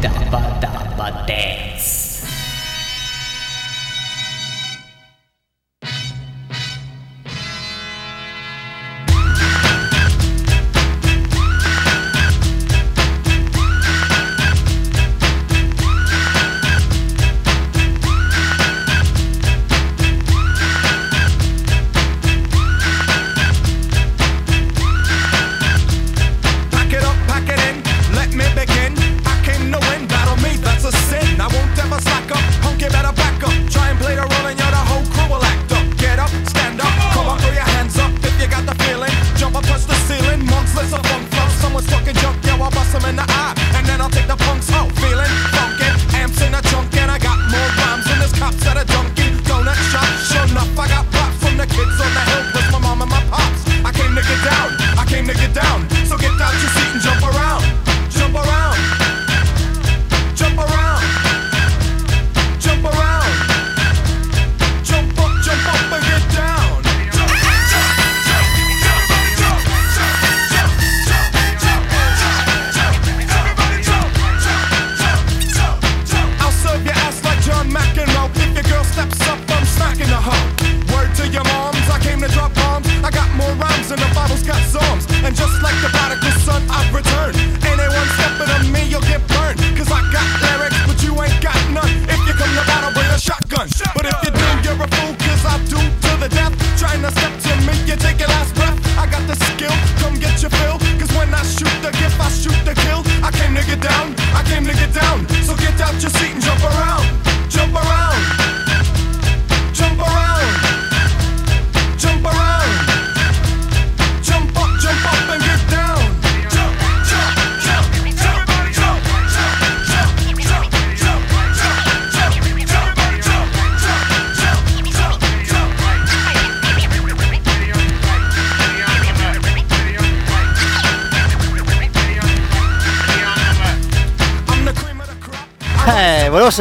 [0.00, 2.39] ダバダバでス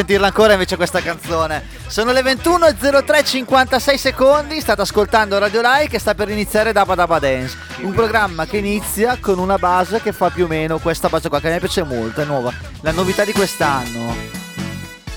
[0.10, 1.64] sentirla ancora invece questa canzone.
[1.86, 7.20] Sono le 21.03 56 secondi, state ascoltando Radio Like e sta per iniziare Dabba Dabba
[7.20, 11.30] Dance, un programma che inizia con una base che fa più o meno questa base
[11.30, 14.16] qua che a me piace molto, è nuova, la novità di quest'anno.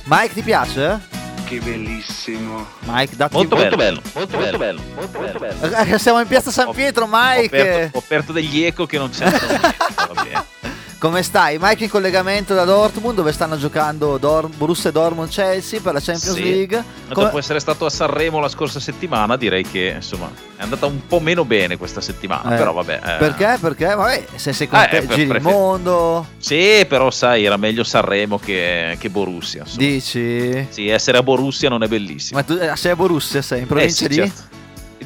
[0.05, 1.01] Mike ti piace?
[1.45, 2.67] Che bellissimo.
[2.81, 5.77] Mike, datti Molto, molto bello, molto, bello, bello, molto bello.
[5.95, 7.61] Eh, Siamo in piazza San Ho- Pietro, Ho Mike.
[7.61, 9.39] aperto, ho aperto degli eco che non c'erano.
[11.03, 11.59] Come stai?
[11.61, 16.37] Mike in collegamento da Dortmund dove stanno giocando Dor- Borussia Dortmund Chelsea per la Champions
[16.37, 16.43] Sì.
[16.45, 16.77] League.
[16.77, 20.87] Ma Come- Dopo essere stato a Sanremo la scorsa settimana, direi che insomma è andata
[20.87, 22.55] un po' meno bene questa settimana.
[22.55, 23.01] Eh, Però vabbè.
[23.05, 23.17] eh.
[23.19, 23.59] Perché?
[23.61, 23.95] Perché?
[23.97, 27.57] Vabbè, se sei con Eh, te per- giri il prefer- mondo, Sì, però sai, era
[27.57, 29.63] meglio Sanremo che, che Borussia.
[29.63, 29.79] insomma.
[29.85, 30.67] dici?
[30.71, 32.39] Sì, essere a Borussia non è bellissimo.
[32.39, 34.27] Ma tu eh, sei a Borussia, sei in provincia Eh sì, di?
[34.29, 34.43] certo.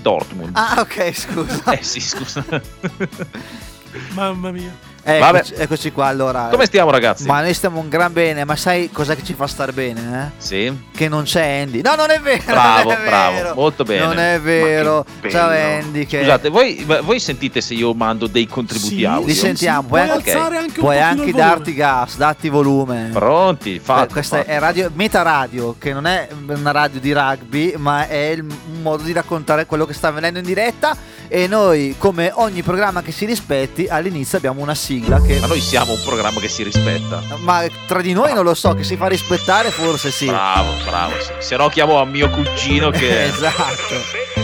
[0.03, 0.51] Dortmund.
[0.53, 1.63] Ah, ok, scusa.
[1.73, 2.45] Eh sì, scusa.
[4.13, 4.85] Mamma mia.
[5.09, 6.49] Eccoci, eccoci qua allora.
[6.51, 7.27] Come stiamo ragazzi?
[7.27, 10.33] Ma noi stiamo un gran bene, ma sai cos'è che ci fa star bene?
[10.37, 10.41] Eh?
[10.43, 10.77] Sì.
[10.93, 11.81] Che non c'è Andy.
[11.81, 12.43] No, non è vero.
[12.45, 13.55] Bravo, è bravo, vero.
[13.55, 14.05] molto bene.
[14.05, 15.05] Non è vero.
[15.31, 15.51] Ciao.
[15.51, 16.07] Andy.
[16.07, 16.19] Che...
[16.19, 19.27] Scusate, voi, voi sentite se io mando dei contributi Sì, audio?
[19.27, 23.11] Li sentiamo, Sì, puoi puoi anche- alzare anche un Puoi anche darti gas, datti volume.
[23.13, 23.77] Pronti?
[23.77, 24.51] Eh, Fatto, questa fatto.
[24.51, 28.83] è radio, Meta Radio, che non è una radio di rugby, ma è il- un
[28.83, 30.97] modo di raccontare quello che sta avvenendo in diretta.
[31.29, 35.39] E noi, come ogni programma che si rispetti, all'inizio abbiamo una sigla che.
[35.41, 37.23] Ma noi siamo un programma che si rispetta.
[37.39, 40.27] Ma tra di noi non lo so, che si fa rispettare, forse sì.
[40.27, 41.15] Bravo, bravo.
[41.21, 41.33] Sì.
[41.39, 43.25] Se no chiamo a mio cugino che...
[43.29, 44.36] esatto.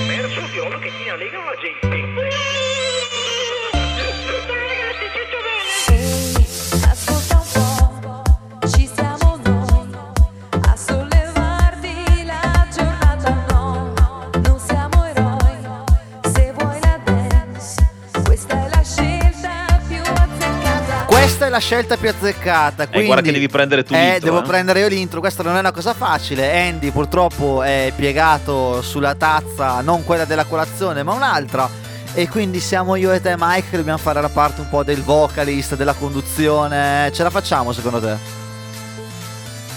[21.52, 22.86] La scelta più azzeccata.
[22.88, 24.42] Quindi, Eh, guarda che devi prendere tu Eh, devo eh.
[24.42, 25.20] prendere io l'intro.
[25.20, 26.66] Questa non è una cosa facile.
[26.68, 31.68] Andy purtroppo è piegato sulla tazza, non quella della colazione, ma un'altra.
[32.14, 35.02] E quindi siamo io e te, Mike, che dobbiamo fare la parte un po' del
[35.02, 37.10] vocalist, della conduzione.
[37.14, 38.40] Ce la facciamo secondo te?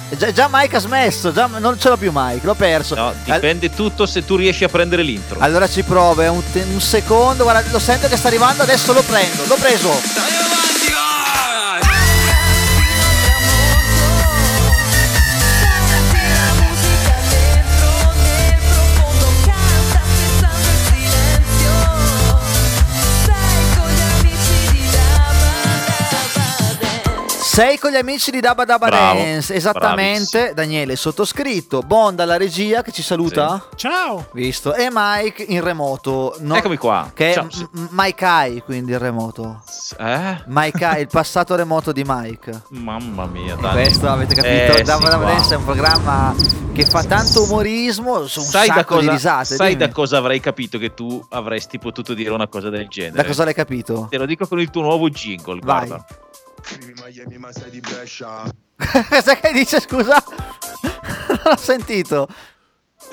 [0.10, 2.94] E Già, già Mike ha smesso, già non ce l'ho più Mike, l'ho perso.
[2.94, 5.40] No, dipende tutto se tu riesci a prendere l'intro.
[5.40, 8.94] allora ci provo, è un, te- un secondo, guarda, lo sento che sta arrivando, adesso
[8.94, 10.55] lo prendo, l'ho preso.
[27.56, 30.30] Sei con gli amici di Dabba Dabba Bravo, Dance, esattamente.
[30.30, 30.54] bravissimo.
[30.56, 33.68] Daniele sottoscritto, Bond alla regia che ci saluta.
[33.76, 34.28] Ciao!
[34.34, 34.74] Visto.
[34.74, 36.36] E Mike in remoto.
[36.40, 37.12] no- Eccomi qua.
[37.14, 37.46] Che Ciao.
[37.46, 39.62] è M- M- Mike Hai, quindi il remoto.
[39.98, 40.44] Eh?
[40.48, 42.64] Mike Hai, il passato remoto di Mike.
[42.72, 43.72] Mamma mia, dai.
[43.72, 44.78] Questo avete capito?
[44.78, 45.26] Eh, Dabba sì, Dabba.
[45.26, 46.36] Dance è un programma
[46.74, 49.56] che fa tanto umorismo su un Sai, sacco da cosa, di risate.
[49.56, 49.80] sai dimmi.
[49.88, 53.16] da cosa avrei capito che tu avresti potuto dire una cosa del genere?
[53.16, 54.08] Da cosa l'hai capito?
[54.10, 55.88] Te lo dico con il tuo nuovo jingle, Vai.
[55.88, 56.06] guarda.
[56.66, 58.44] Scrivi Miami ma sei di Brescia
[59.10, 60.24] Cosa che dice, scusa?
[61.28, 62.28] non ho sentito.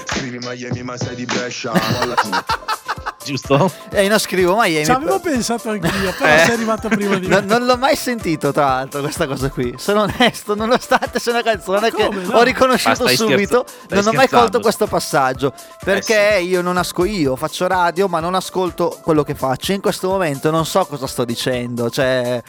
[0.06, 1.72] Scrivi Miami ma sei di Brescia
[3.24, 3.70] Giusto?
[3.90, 4.84] E non scrivo Miami.
[4.84, 6.38] Ci avevo pensato anch'io, però Eh.
[6.44, 7.34] sei arrivato prima di me.
[7.40, 9.74] Non, non l'ho mai sentito, tra l'altro, questa cosa qui.
[9.76, 12.36] Sono onesto, nonostante sia una canzone Ma che come, no?
[12.36, 15.52] ho riconosciuto stai subito, non ho mai colto questo passaggio.
[15.84, 19.70] Perché Eh io non asco io, faccio radio, ma non ascolto quello che faccio.
[19.70, 21.90] In questo momento non so cosa sto dicendo.
[21.90, 22.42] Cioè.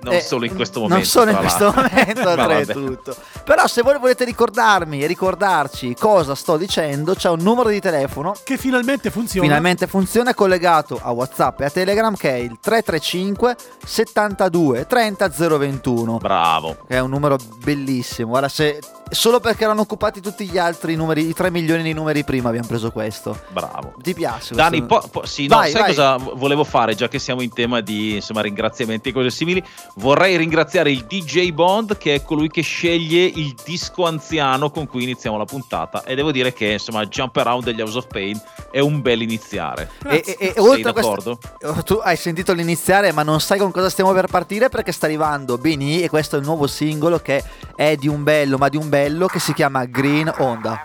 [0.00, 2.56] Non eh, solo in questo Non momento, solo in questo momento, vabbè.
[2.58, 3.16] oltretutto.
[3.44, 8.34] Però se voi volete ricordarmi e ricordarci cosa sto dicendo, c'è un numero di telefono
[8.44, 9.46] Che finalmente funziona.
[9.46, 15.28] Finalmente funziona è collegato a WhatsApp e a Telegram che è il 335 72 30
[15.28, 16.16] 021.
[16.18, 16.76] Bravo.
[16.86, 18.28] Che è un numero bellissimo.
[18.30, 18.78] Guarda, se
[19.10, 22.66] solo perché erano occupati tutti gli altri numeri, i 3 milioni di numeri prima abbiamo
[22.66, 23.38] preso questo.
[23.50, 23.94] Bravo.
[24.00, 24.54] Ti piace?
[24.54, 25.90] Dani, po- po- sì, no, Vai, sai vai.
[25.94, 29.62] cosa volevo fare, già che siamo in tema di insomma, ringraziamenti e cose simili?
[29.96, 35.04] Vorrei ringraziare il DJ Bond, che è colui che sceglie il disco anziano con cui
[35.04, 36.04] iniziamo la puntata.
[36.04, 38.40] E devo dire che, insomma, Jump Around degli House of Pain
[38.70, 39.90] è un bel iniziare.
[40.06, 41.38] E, e- e Sei oltre a questo, d'accordo?
[41.62, 45.06] Oh, tu hai sentito l'iniziare, ma non sai con cosa stiamo per partire perché sta
[45.06, 47.42] arrivando Bini e questo è il nuovo singolo che
[47.74, 48.96] è di un bello, ma di un bello
[49.28, 50.80] che si chiama Green Onda.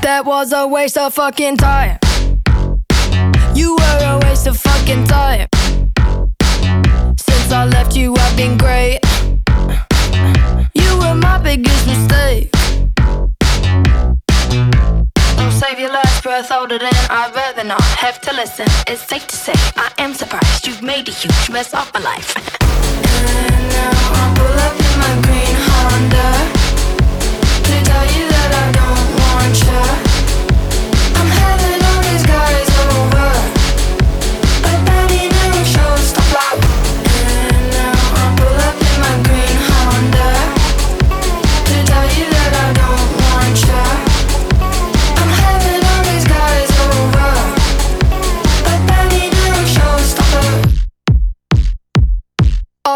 [0.00, 1.98] That was a waste of fucking time.
[3.54, 5.46] You were a waste of fucking time.
[7.16, 9.00] Since I left you, I've been great.
[10.74, 12.50] You were my biggest mistake.
[15.36, 18.66] Don't save your last breath older than I'd rather not have to listen.
[18.86, 22.34] It's safe to say I am surprised you've made a huge mess of my life.
[22.62, 23.90] and now
[24.22, 25.57] I pull up in my green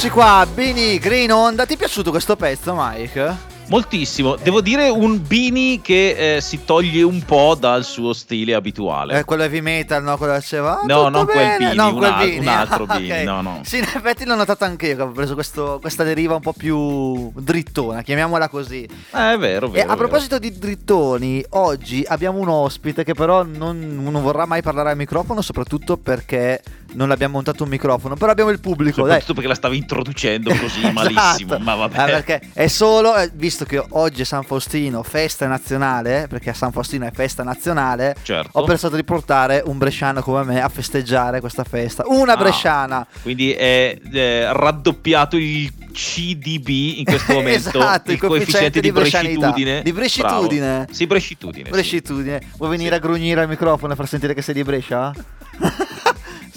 [0.00, 1.66] Eccoci qua, Bini Green Onda.
[1.66, 3.56] Ti è piaciuto questo pezzo, Mike?
[3.66, 4.36] Moltissimo.
[4.36, 9.18] Devo dire un Bini che eh, si toglie un po' dal suo stile abituale.
[9.18, 10.16] Eh, quello heavy metal, no?
[10.16, 10.78] Quello che faceva.
[10.80, 11.58] ah, No, non quel bene.
[11.58, 12.38] Bini, no, un quel al- Bini.
[12.38, 13.22] un altro Ah, Bini, ok.
[13.24, 13.60] no, no.
[13.64, 16.52] Sì, in effetti l'ho notato anche io che avevo preso questo- questa deriva un po'
[16.54, 18.84] più drittona, chiamiamola così.
[18.84, 19.82] Eh, è vero, E vero.
[19.82, 19.96] a vero.
[19.96, 24.96] proposito di drittoni, oggi abbiamo un ospite che però non, non vorrà mai parlare al
[24.96, 29.00] microfono, soprattutto perché non l'abbiamo montato un microfono, però abbiamo il pubblico.
[29.02, 31.54] Soprattutto perché la stavi introducendo così malissimo.
[31.54, 31.58] Esatto.
[31.62, 31.98] Ma vabbè.
[31.98, 36.54] Ah, perché è solo, eh, visto che oggi è San Faustino, festa nazionale, perché a
[36.54, 38.50] San Faustino è festa nazionale, Certo.
[38.58, 42.04] ho pensato di portare un bresciano come me a festeggiare questa festa.
[42.06, 42.36] Una Ah.
[42.36, 43.06] bresciana.
[43.22, 46.68] Quindi è eh, raddoppiato il CDB
[46.98, 47.68] in questo momento.
[47.78, 49.82] Esatto, il coefficiente coefficiente di brescitudine.
[49.82, 50.66] Di brescitudine.
[50.76, 50.92] Bravo.
[50.92, 51.64] Sì, brescitudine.
[51.64, 51.70] sì.
[51.70, 52.40] Brescitudine.
[52.56, 52.96] Vuoi venire Sì.
[52.96, 55.12] a grugnire al microfono e far sentire che sei di Brescia?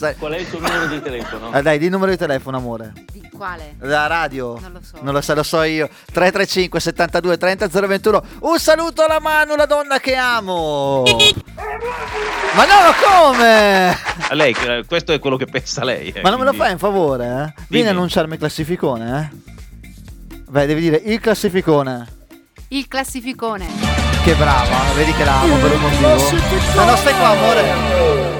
[0.01, 1.50] Sai- Qual è il tuo numero di telefono?
[1.51, 2.91] Ah, dai, di numero di telefono, amore.
[3.12, 3.75] Di quale?
[3.81, 4.58] La radio.
[4.60, 4.98] Non lo so.
[5.01, 5.88] Non lo so, lo so io.
[6.12, 8.24] 335 72 30 021.
[8.39, 11.03] Un saluto alla Manu, la donna che amo.
[12.55, 13.96] Ma no, come?
[14.29, 14.55] A Lei,
[14.88, 16.10] questo è quello che pensa lei.
[16.10, 17.29] eh, Ma non me lo quindi- fai un favore, eh?
[17.29, 17.88] Vieni Dimmi.
[17.88, 19.89] a annunciarmi il classificone, eh?
[20.50, 22.08] Beh, devi dire il classificone.
[22.70, 23.67] Il classificone.
[24.24, 26.08] Che brava, vedi che l'amo per un motivo.
[26.75, 28.31] Ma non stai qua, amore.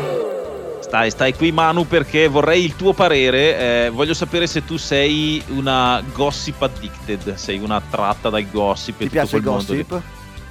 [0.92, 3.86] Stai, stai qui Manu perché vorrei il tuo parere.
[3.86, 8.98] eh, voglio sapere se tu sei una gossip addicted, sei una tratta dal gossip e
[8.98, 9.92] Ti tutto piace il quel mondo gossip?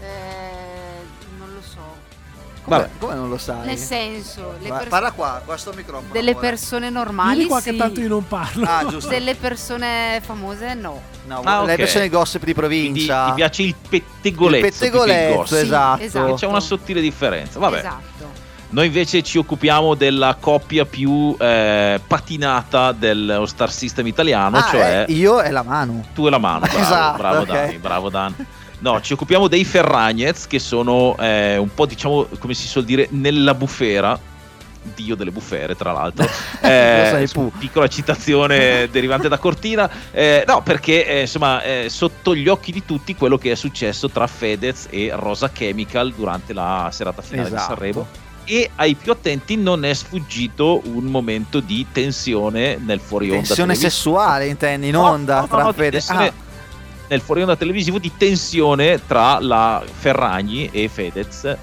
[0.01, 1.77] Eh, non lo so.
[2.65, 2.89] Come, Vabbè.
[2.99, 3.67] come non lo sai?
[3.67, 6.11] Nel senso, le pers- Parla qua, qua sto microfono.
[6.11, 6.49] delle amore.
[6.49, 7.71] persone normali Vieni qua sì.
[7.73, 8.65] che tanto io non parlo.
[8.67, 9.11] Ah, giusto.
[9.11, 11.03] Delle persone famose no.
[11.27, 13.27] No, Ah, le persone gossip di Quindi provincia.
[13.27, 14.65] ti piace il pettegolezzo.
[14.67, 15.59] Il il pettegolezzo, gossip.
[15.59, 16.03] esatto.
[16.03, 16.35] esatto.
[16.37, 17.59] C'è una sottile differenza.
[17.59, 18.10] Vabbè, Esatto.
[18.71, 25.05] Noi invece ci occupiamo della coppia più eh, patinata dello Star System italiano, Ah, cioè
[25.09, 26.05] eh, io e la Manu.
[26.15, 26.61] tu e la mano.
[26.61, 27.47] Bravo, Esatto, bravo ok.
[27.47, 28.35] Dani, bravo Dan.
[28.79, 33.09] No, ci occupiamo dei Ferragnez che sono eh, un po' diciamo come si suol dire
[33.11, 34.19] nella bufera.
[34.95, 36.27] Dio delle bufere, tra l'altro.
[36.63, 39.91] Eh, piccola citazione derivante da Cortina.
[40.11, 44.09] Eh, no, perché eh, insomma, eh, sotto gli occhi di tutti quello che è successo
[44.09, 47.63] tra Fedez e Rosa Chemical durante la serata finale Esatto.
[47.63, 48.07] di Sanremo.
[48.45, 53.39] E ai più attenti non è sfuggito un momento di tensione nel fuori onda.
[53.47, 53.91] Tensione televisivo.
[53.91, 56.03] sessuale, intendi, in No, onda no, no, tra no, Fede.
[56.09, 56.33] Ah,
[57.09, 61.57] Nel fuori onda televisivo di tensione tra la Ferragni e Fedez.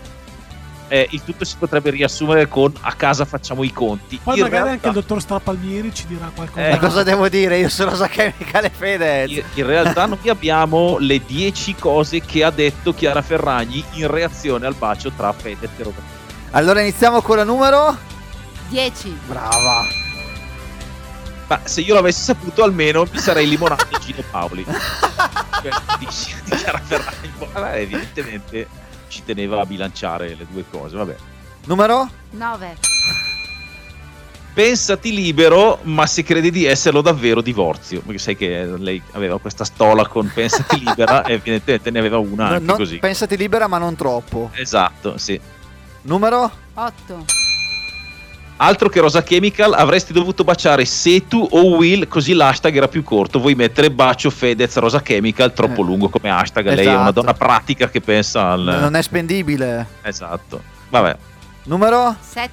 [0.89, 4.17] Eh, il tutto si potrebbe riassumere con a casa facciamo i conti.
[4.24, 6.67] Poi In magari realtà- anche il dottor Strapalmieri ci dirà qualcosa.
[6.69, 7.57] Eh, cosa devo dire?
[7.60, 9.29] Io sono Rosa Chemical e Fedez.
[9.31, 14.65] In, in realtà noi abbiamo le 10 cose che ha detto Chiara Ferragni in reazione
[14.65, 16.15] al bacio tra Fedez e Roberto.
[16.51, 17.97] Allora iniziamo con la numero.
[18.69, 19.19] 10.
[19.27, 19.85] Brava.
[21.47, 24.65] Ma se io l'avessi saputo almeno mi sarei limonato Gino Paoli.
[24.65, 26.07] Cioè, di,
[26.43, 27.31] di Chiara Ferragni.
[27.53, 28.67] Vabbè, evidentemente
[29.07, 30.95] ci teneva a bilanciare le due cose.
[30.95, 31.15] Vabbè.
[31.65, 32.09] Numero?
[32.31, 32.77] 9.
[34.53, 38.01] Pensati libero, ma se credi di esserlo davvero, divorzio.
[38.01, 42.47] Perché sai che lei aveva questa stola con Pensati libera e evidentemente ne aveva una
[42.47, 42.97] No, anche no, così.
[42.97, 44.49] Pensati libera, ma non troppo.
[44.53, 45.39] Esatto, sì.
[46.07, 46.49] Numero?
[46.73, 47.25] 8.
[48.59, 53.39] Altro che Rosa Chemical, avresti dovuto baciare Setu o Will, così l'hashtag era più corto.
[53.39, 55.85] Vuoi mettere bacio Fedez Rosa Chemical, troppo Eh.
[55.85, 56.65] lungo come hashtag.
[56.65, 57.11] Lei è una Esatto.
[57.11, 58.61] donna pratica che pensa al.
[58.61, 59.85] Non è spendibile.
[60.01, 60.61] Esatto.
[60.89, 61.15] Vabbè.
[61.65, 62.15] Numero?
[62.19, 62.51] 7.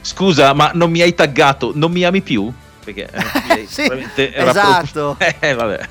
[0.00, 2.50] Scusa, ma non mi hai taggato, non mi ami più?
[2.84, 3.82] Perché eh, Sì,
[4.32, 5.16] esatto.
[5.18, 5.88] preoccup- Eh, vabbè.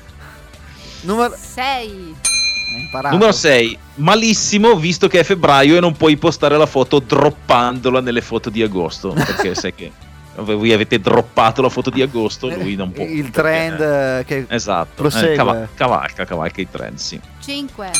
[1.02, 1.34] Numero.
[1.38, 2.16] 6.
[3.10, 3.78] Numero 6.
[3.96, 8.62] Malissimo, visto che è febbraio e non puoi postare la foto droppandola nelle foto di
[8.62, 9.10] agosto.
[9.10, 9.90] Perché sai che
[10.36, 13.04] voi avete droppato la foto di agosto, lui non può.
[13.04, 15.32] Il trend perché- eh, che Esatto, prosegue.
[15.32, 17.18] eh, cava- cavalca, cavalca i trend, sì.
[17.42, 17.90] 5.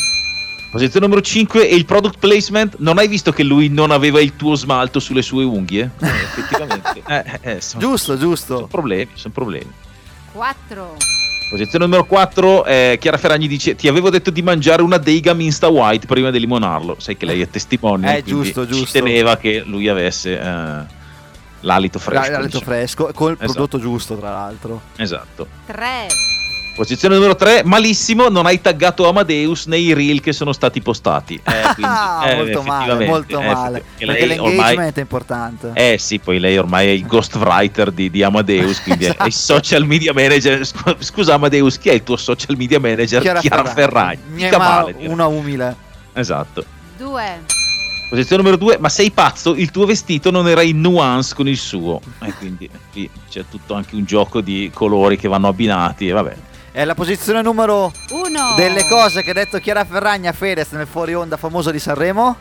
[0.70, 2.74] Posizione numero 5 e il product placement.
[2.80, 5.90] Non hai visto che lui non aveva il tuo smalto sulle sue unghie?
[6.00, 6.94] Eh, effettivamente.
[7.08, 8.66] Eh, eh, eh, sono, Giusto, sono giusto.
[8.68, 9.70] problemi, sono problemi.
[10.32, 10.96] 4.
[11.48, 15.68] Posizione numero 4, eh, Chiara Ferragni dice: Ti avevo detto di mangiare una Deiga Minsta
[15.68, 16.96] White prima di limonarlo.
[16.98, 18.18] Sai che lei è testimone.
[18.18, 18.98] Eh, quindi giusto, Ci giusto.
[18.98, 20.84] teneva che lui avesse eh,
[21.60, 22.30] l'alito fresco.
[22.32, 22.64] L'alito diciamo.
[22.64, 23.52] fresco, col Esatto.
[23.52, 24.80] prodotto giusto, tra l'altro.
[24.96, 25.46] Esatto.
[25.66, 26.06] 3.
[26.76, 31.34] Posizione numero 3, malissimo, non hai taggato Amadeus nei reel che sono stati postati.
[31.36, 31.40] Eh,
[31.72, 33.84] quindi, Ah, eh, molto male, molto eh, male.
[33.96, 35.70] perché l'engagement ormai- è importante.
[35.72, 39.26] Eh sì, poi lei ormai è il ghostwriter di, di Amadeus, quindi è Esatto.
[39.26, 40.66] il social media manager.
[40.66, 43.22] Scu- Scusa Amadeus, chi è il tuo social media manager?
[43.40, 44.20] Chiara, Ferragni.
[44.32, 44.92] Mica ma male.
[44.92, 45.08] direi.
[45.10, 45.74] una umile.
[46.12, 46.62] Esatto.
[46.98, 47.40] 2.
[48.10, 49.54] Posizione numero 2, ma sei pazzo?
[49.54, 52.02] Il tuo vestito non era in nuance con il suo.
[52.22, 56.36] E quindi qui c'è tutto anche un gioco di colori che vanno abbinati e vabbè.
[56.76, 58.52] È la posizione numero 1.
[58.54, 62.36] delle cose che ha detto Chiara Ferragni a Fedez nel fuori onda famoso di Sanremo.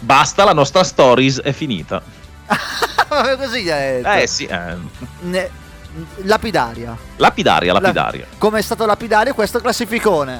[0.00, 2.02] Basta, la nostra stories è finita.
[3.08, 4.08] Proprio Così ha detto.
[4.10, 4.74] Eh sì, eh,
[5.20, 5.50] Ne-
[6.24, 6.94] Lapidaria.
[7.16, 8.26] lapidaria, La- lapidaria.
[8.36, 10.38] Come è stato lapidario questo classificone?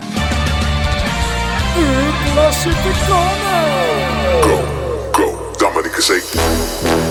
[4.43, 7.08] Go, go, Dominic Casey.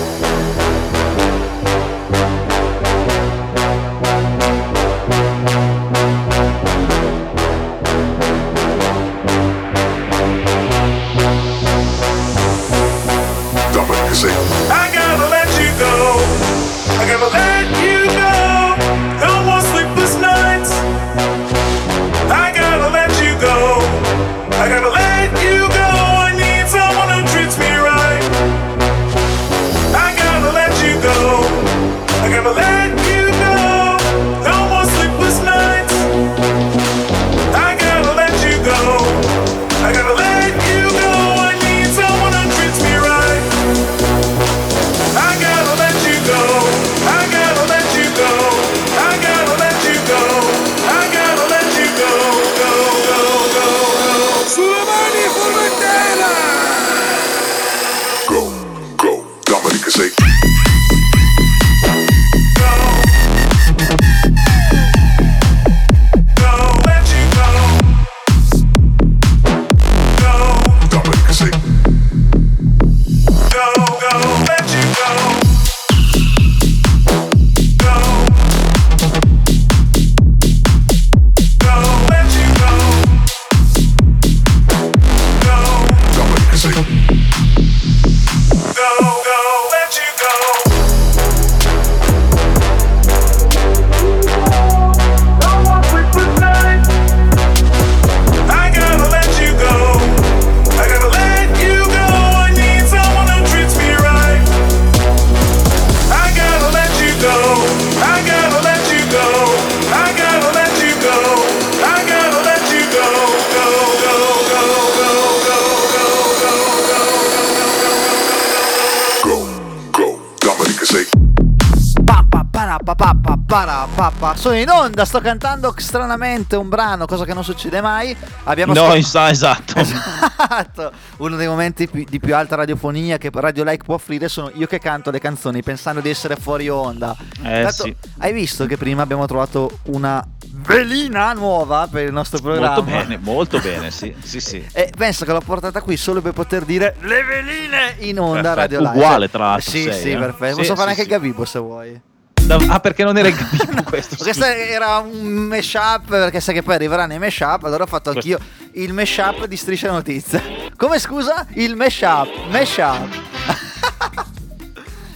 [124.38, 128.16] Sono in onda, sto cantando stranamente un brano, cosa che non succede mai.
[128.44, 129.74] Abbiamo No, ascol- sa- esatto.
[130.48, 134.50] Esatto, uno dei momenti più- di più alta radiofonia che Radio Like può offrire sono
[134.54, 137.14] io che canto le canzoni pensando di essere fuori onda.
[137.42, 137.94] Eh, Tanto, sì.
[138.18, 142.68] Hai visto che prima abbiamo trovato una velina nuova per il nostro programma?
[142.76, 144.64] Molto bene, molto bene, sì, sì, sì.
[144.72, 148.60] E penso che l'ho portata qui solo per poter dire le veline in onda Perfetto,
[148.60, 148.90] Radio Live.
[149.04, 150.16] uguale, tra l'altro, Sì, sei, sì, eh.
[150.16, 150.54] perfetto.
[150.54, 151.08] Sì, Posso fare sì, anche sì.
[151.08, 152.00] il Gabibo se vuoi.
[152.48, 154.16] Da- ah, perché non era il capito questo?
[154.16, 154.56] Questo scusa.
[154.56, 158.38] era un mashup perché sai che poi arriveranno i mashup, allora ho fatto anch'io
[158.72, 160.70] il mashup di Striscia Notizie.
[160.76, 161.46] Come scusa?
[161.54, 163.37] Il mashup, mashup.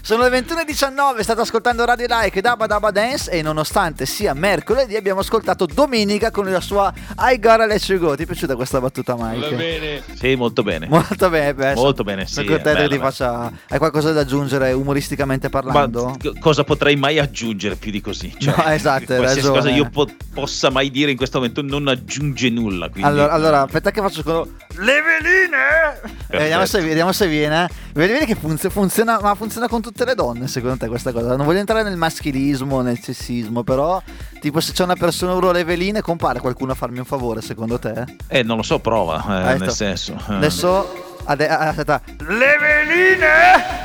[0.05, 5.21] Sono le 21.19, state ascoltando Radio Like Dabba Dabba Dance e nonostante sia mercoledì abbiamo
[5.21, 8.17] ascoltato Domenica con la sua I Gotta Let You Go.
[8.17, 10.03] Ti è piaciuta questa battuta Mike?
[10.19, 10.89] Sì, molto bene.
[10.89, 13.53] Molto bene, beh, Molto bene, sono sì, contento è che ti faccia...
[13.69, 16.17] Hai qualcosa da aggiungere umoristicamente Ma parlando?
[16.19, 18.35] c- cosa potrei mai aggiungere più di così?
[18.37, 19.57] Cioè, No, esatto, hai qualsiasi ragione.
[19.61, 22.89] cosa io po- possa mai dire in questo momento non aggiunge nulla.
[22.89, 23.09] Quindi...
[23.09, 24.49] Allora, allora, aspetta che faccio quello.
[24.79, 26.21] Le veline!
[26.29, 27.69] Eh, vediamo, se, vediamo se viene.
[27.93, 31.37] Vedi, vedi che funz- funziona, ma funziona con tutte le donne, secondo te, questa cosa?
[31.37, 34.03] Non voglio entrare nel maschilismo, nel sessismo, però,
[34.41, 37.79] tipo, se c'è una persona urlo le veline, compare qualcuno a farmi un favore, secondo
[37.79, 38.05] te?
[38.29, 40.13] Eh, non lo so, prova, eh, nel detto- senso.
[40.15, 40.35] eh.
[40.35, 42.01] Adesso, ade- aspetta.
[42.27, 43.81] Le veline!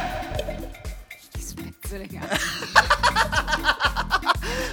[1.38, 2.38] Spezzo le gambe.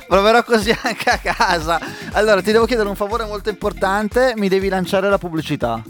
[0.07, 1.81] Proverò così anche a casa.
[2.13, 5.83] Allora, ti devo chiedere un favore molto importante, mi devi lanciare la pubblicità.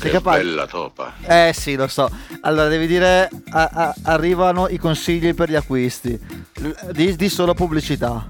[0.00, 0.38] Sei che capace?
[0.42, 1.12] bella topa.
[1.26, 2.10] Eh sì, lo so.
[2.40, 6.18] Allora devi dire, a- a- arrivano i consigli per gli acquisti.
[6.92, 8.24] Di-, di solo pubblicità.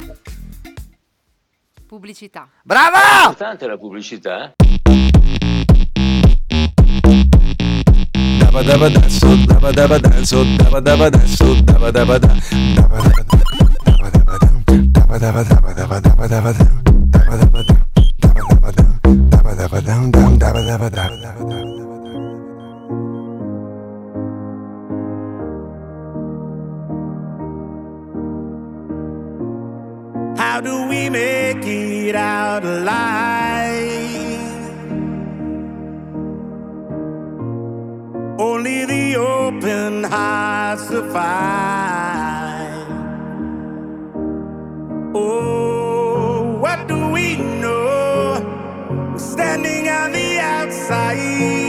[1.87, 2.49] Pubblicità.
[2.63, 2.99] Brava!
[3.25, 4.53] Importante la pubblicità.
[8.39, 12.35] Dava dava da, so dava dava da, so dava dava da, so dava dava da.
[12.75, 14.51] Dava dava da,
[14.93, 17.80] dava dava da, dava dava da, dava dava da, dava dava da.
[30.39, 33.91] How do we make it out alive?
[38.39, 41.21] Only the open heart survive.
[45.15, 48.00] Oh, what do we know?
[49.41, 51.60] Standing on the outside.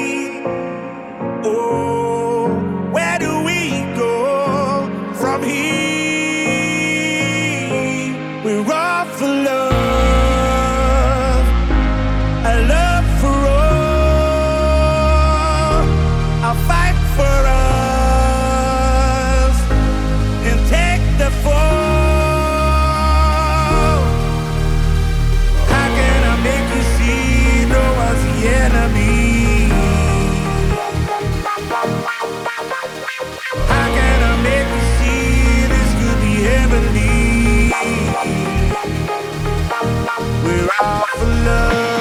[40.62, 42.01] we're for love.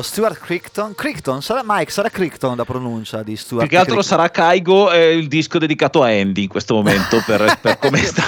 [0.00, 0.94] Kaigo, Stuart Crichton.
[0.94, 4.18] Crichton, sarà Mike, sarà Crichton la pronuncia di Stuart Più che altro Crichton.
[4.18, 8.22] sarà Kaigo eh, il disco dedicato a Andy in questo momento per, per come sta.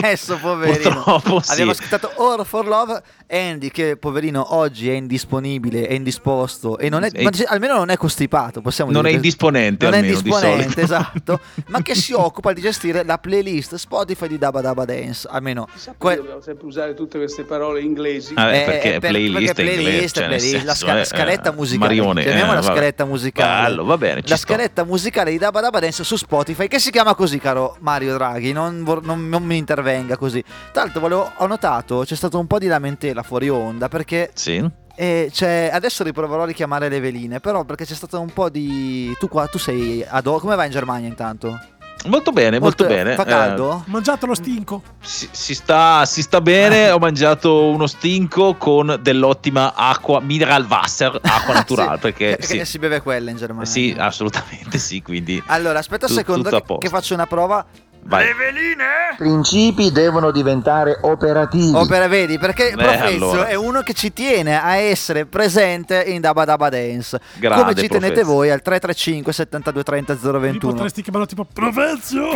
[0.00, 0.90] Messo, poverino.
[0.90, 1.52] Purtroppo sì.
[1.52, 3.02] Abbiamo ascoltato All for Love.
[3.30, 7.96] Andy, che poverino oggi è indisponibile, è indisposto e non è, E- almeno non è
[7.96, 8.60] costipato.
[8.60, 10.80] Possiamo Non dire è che- indisponente Non è almeno, di indisponente, solito.
[10.80, 11.40] esatto.
[11.68, 15.28] ma che si occupa di gestire la playlist Spotify di Dabba Dabba Dance.
[15.30, 18.32] Almeno que- Dobbiamo sempre usare tutte queste parole inglesi.
[18.36, 21.00] Ah, eh, Eh, perché per- playlist perché è inglese, playlist, cioè, playlist, la senso, sca-
[21.00, 21.86] eh, scaletta eh, musicale.
[21.94, 22.74] Marione, Chiamiamola eh, vabbè.
[22.74, 23.68] scaletta musicale.
[23.68, 27.14] Bello, va bene, la scaletta musicale di Dabba Dabba Dance su Spotify, che si chiama
[27.14, 28.52] così, caro Mario Draghi.
[28.52, 30.42] Non, vor- non- non mi intervenga così.
[30.72, 34.30] Tra l'altro, volevo- ho notato c'è stato un po' di lamentela fuori onda perché.
[34.34, 34.78] Sì.
[34.96, 39.14] eh, c'è- adesso riproverò a richiamare le veline, però perché c'è stato un po' di.
[39.18, 41.58] Tu qua, tu sei ad o- Come vai in Germania intanto?
[42.06, 43.14] Molto bene, molto, bene.
[43.14, 43.84] Fa Eh, caldo?
[43.88, 44.82] Mangiato lo stinco.
[45.00, 51.18] si, si sta, si sta bene, ho mangiato uno stinco con dell'ottima acqua, mineral wasser,
[51.22, 53.66] acqua naturale, Sì, perché che- sì, si beve quella in Germania.
[53.66, 57.66] sì, assolutamente sì, quindi Allora, aspetta un Tu- secondo che, che faccio una prova.
[58.02, 58.26] Vai.
[58.28, 61.74] I principi devono diventare operativi.
[61.76, 63.46] Opera, vedi, perché Beh, Profezio allora.
[63.48, 67.20] è uno che ci tiene a essere presente in Dabba Dabba Dance.
[67.38, 68.32] Grande Come ci tenete Profezio.
[68.32, 70.72] voi al 335 72 30 Li 021.
[70.72, 72.30] potresti chiamarlo tipo Profezio.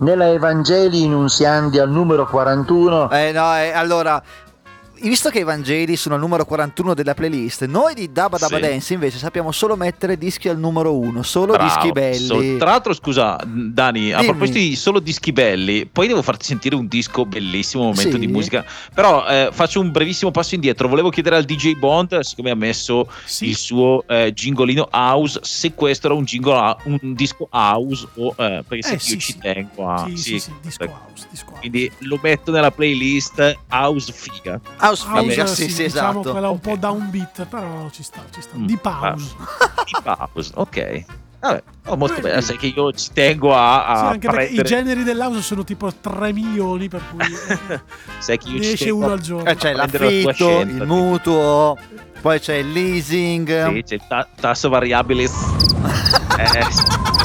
[0.00, 4.22] Nella Evangeli Nunziandi al numero 41 Eh no, eh, allora
[5.00, 8.62] Visto che i Vangeli sono al numero 41 della playlist, noi di Dabba Dabba Sì.
[8.62, 11.64] Dance invece sappiamo solo mettere dischi al numero 1, solo Bravo.
[11.68, 12.16] dischi belli.
[12.16, 14.30] So- tra l'altro, scusa, Dani, a Dimmi.
[14.30, 18.18] proposito di solo dischi belli, poi devo farti sentire un disco bellissimo, un momento Sì.
[18.18, 18.64] di musica.
[18.92, 20.88] Però eh, faccio un brevissimo passo indietro.
[20.88, 23.46] Volevo chiedere al DJ Bond, siccome ha messo Sì.
[23.48, 28.34] il suo eh, gingolino house, se questo era un, jingle a- un disco house o
[28.36, 29.38] eh, perché Eh, io ci sì.
[29.38, 30.06] tengo a.
[30.08, 30.92] Sì, sì, sì, sì, disco ecco.
[30.92, 31.60] house, disco house.
[31.60, 34.60] Quindi lo metto nella playlist house figa.
[34.78, 36.30] House House, figa, sì, sì, diciamo esatto.
[36.32, 38.56] quella un po' downbeat, però ci sta, ci sta.
[38.56, 39.34] Mm, Di pause.
[39.84, 41.04] Di house, ok.
[41.40, 42.40] Vabbè, oh, molto bene.
[42.42, 45.62] Sai che io ci tengo a, a Sì, anche perché i prendere- generi dell'house sono
[45.62, 47.24] tipo 3 milioni, per cui
[48.18, 49.48] sai che io ne ci esce tengo uno al giorno.
[49.48, 50.84] Eh, c'è prendere la l'affitto, scelta, il sì.
[50.86, 51.78] mutuo,
[52.20, 53.72] poi c'è il leasing.
[53.72, 55.28] Sì, c'è il ta- tasso variabile.
[56.38, 57.17] Eh,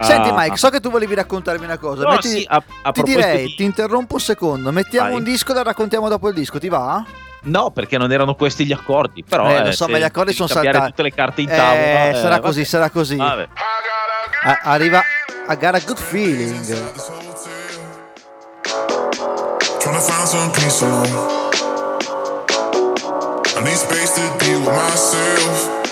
[0.00, 0.34] Senti Ah.
[0.36, 2.02] Mike, so che tu volevi raccontarmi una cosa.
[2.02, 4.70] No, Metti- sì, a- a ti direi, di- ti interrompo un secondo.
[4.70, 5.16] Mettiamo Vai.
[5.18, 7.02] un disco e la raccontiamo dopo il disco, ti va?
[7.44, 9.24] No, perché non erano questi gli accordi.
[9.24, 10.90] Però, Eh, lo eh, so, se ma gli accordi sono cambiare saltati.
[10.96, 12.14] tutte le carte in Eh, tavola.
[12.20, 12.40] sarà vabbè.
[12.40, 13.16] così, sarà così.
[13.16, 13.48] Vabbè.
[14.44, 15.02] A- arriva
[15.46, 16.64] a gara Good Feeling.
[19.78, 21.08] Tryna find some peace alone.
[23.56, 25.85] I need space to be with myself.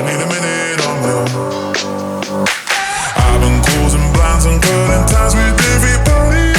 [0.00, 2.46] I need a minute on own.
[3.20, 6.49] I've been closing blinds and cutting ties with everybody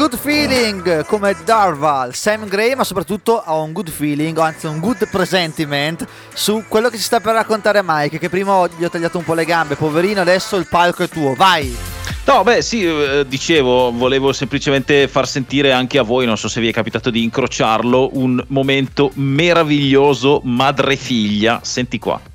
[0.00, 5.06] good feeling come Darval, Sam Gray, ma soprattutto ho un good feeling, anzi un good
[5.10, 9.24] presentiment su quello che ci sta per raccontare Mike, che prima gli ho tagliato un
[9.24, 11.76] po' le gambe, poverino, adesso il palco è tuo, vai!
[12.24, 16.62] No, beh, sì, eh, dicevo, volevo semplicemente far sentire anche a voi, non so se
[16.62, 21.60] vi è capitato di incrociarlo, un momento meraviglioso madre-figlia.
[21.62, 22.29] Senti qua.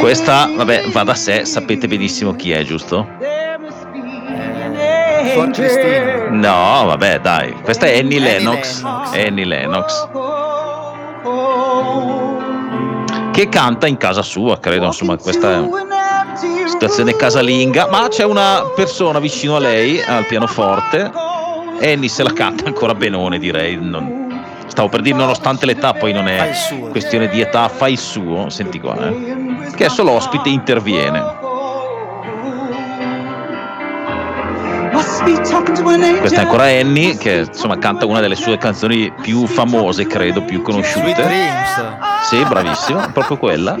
[0.00, 3.06] Questa, vabbè, va da sé, sapete benissimo chi è, giusto?
[6.30, 7.52] No, vabbè, dai.
[7.62, 8.18] Questa è Annie.
[8.18, 8.82] Lennox.
[8.82, 10.08] Annie Lennox.
[13.32, 16.34] Che canta in casa sua, credo, insomma, questa è una
[16.66, 21.10] situazione casalinga, ma c'è una persona vicino a lei al pianoforte.
[21.80, 23.78] Annie se la canta ancora benone, direi.
[23.80, 24.21] Non-
[24.72, 26.50] Stavo per dire, nonostante l'età, poi non è
[26.88, 28.48] questione di età, fa il suo.
[28.48, 29.70] Senti qua, eh.
[29.76, 31.22] Che adesso l'ospite interviene.
[36.20, 40.62] Questa è ancora Annie, che insomma canta una delle sue canzoni più famose, credo, più
[40.62, 41.22] conosciute.
[42.22, 43.76] Sì, bravissima, proprio quella.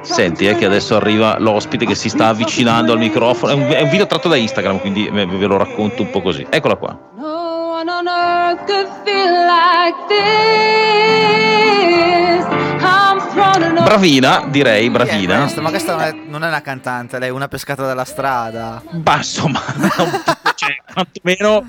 [0.00, 3.52] Senti, eh, che adesso arriva l'ospite che si sta avvicinando al microfono.
[3.52, 6.44] È un, video tratto da Instagram, quindi ve lo racconto un po' così.
[6.50, 7.35] Eccola qua.
[7.76, 11.36] One on earth could feel like this.
[12.80, 15.40] I'm thrown Bravina, direi, bravina.
[15.40, 15.60] questa?
[15.60, 18.82] Ma questa non è, non è una cantante, lei è una pescata dalla strada.
[19.04, 19.60] Ma insomma,
[20.56, 21.66] cioè, quantomeno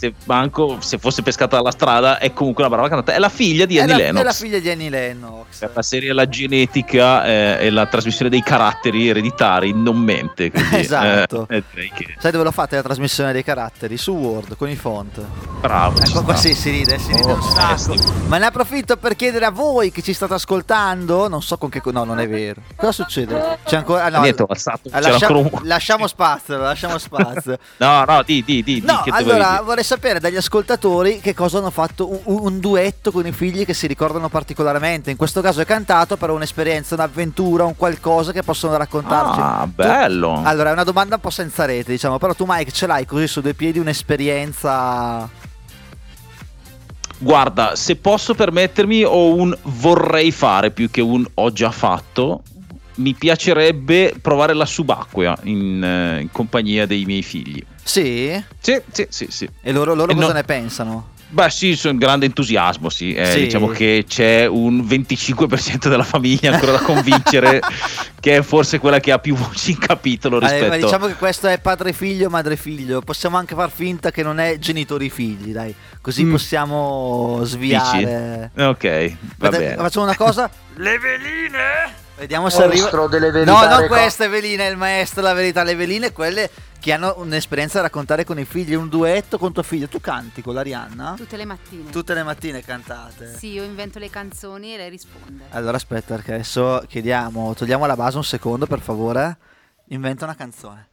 [0.00, 3.12] se, manco, se fosse pescata dalla strada è comunque una brava cantante.
[3.14, 4.40] È la figlia di È Annie la, è la Lennox.
[4.40, 5.58] figlia di Annie Lennox.
[5.58, 10.50] Per la serie La genetica eh, e la trasmissione dei caratteri ereditari non mente.
[10.50, 11.46] Quindi, Esatto.
[11.50, 13.96] eh, eh, che Sai dove lo fate la trasmissione dei caratteri?
[13.98, 15.20] Su Word con i font.
[15.60, 16.00] bravo.
[16.00, 17.92] Ecco qua sì, si ride, si ride Oh, un sacco.
[17.92, 17.98] eh.
[18.28, 21.82] Ma ne approfitto per chiedere a voi che ci state ascoltando, non so con che...
[21.92, 22.62] No, non è vero.
[22.76, 23.58] Cosa succede?
[23.64, 24.04] C'è ancora...
[24.04, 27.58] ah, no, Niente, ah, c'era lascia- ancora un- Lasciamo spazio, lasciamo spazio.
[27.78, 31.58] No, no, di, di, di, di, No, dovevi allora vorrei sapere dagli ascoltatori che cosa
[31.58, 35.10] hanno fatto un, un duetto con i figli che si ricordano particolarmente.
[35.10, 39.40] In questo caso è cantato, però un'esperienza, un'avventura, un qualcosa che possono raccontarci.
[39.42, 40.42] Ah, Tu- bello.
[40.44, 43.26] Allora, è una domanda un po' senza rete, diciamo, però tu Mike ce l'hai così
[43.26, 45.28] su due piedi un'esperienza...
[47.18, 52.42] Guarda, se posso permettermi, ho un vorrei fare più che un ho già fatto.
[52.94, 57.62] Mi piacerebbe provare la subacquea in, eh, in compagnia dei miei figli.
[57.82, 58.42] Sì?
[58.60, 59.48] Sì, sì, sì, sì.
[59.62, 61.08] E loro, loro E cosa no- ne pensano?
[61.32, 63.12] Beh, sì, sono grande entusiasmo, sì.
[63.14, 63.40] Eh, Sì.
[63.42, 67.60] Diciamo che c'è un 25% della famiglia ancora da convincere,
[68.18, 71.14] che è forse quella che ha più voci in capitolo Eh, rispetto ma diciamo che
[71.14, 73.00] questo è padre figlio, madre figlio.
[73.00, 75.72] Possiamo anche far finta che non è genitori figli, dai.
[76.00, 76.30] Così Mm.
[76.32, 78.50] possiamo sviare.
[78.52, 78.66] Dici?
[78.66, 79.76] Ok, va Guarda, bene.
[79.76, 80.50] Facciamo una cosa?
[80.74, 82.08] Le veline!
[82.20, 83.18] Vediamo se Maestro arriva.
[83.18, 85.62] delle No, verità non reco- queste veline, il maestro della verità.
[85.62, 88.74] Le veline, quelle che hanno un'esperienza da raccontare con i figli.
[88.74, 89.88] Un duetto con tuo figlio.
[89.88, 91.14] Tu canti con l'Arianna?
[91.16, 91.90] Tutte le mattine.
[91.90, 93.34] Tutte le mattine cantate.
[93.38, 95.44] Sì, io invento le canzoni e lei risponde.
[95.50, 99.38] Allora aspetta, perché adesso chiediamo, togliamo la base un secondo per favore.
[99.88, 100.88] Inventa una canzone.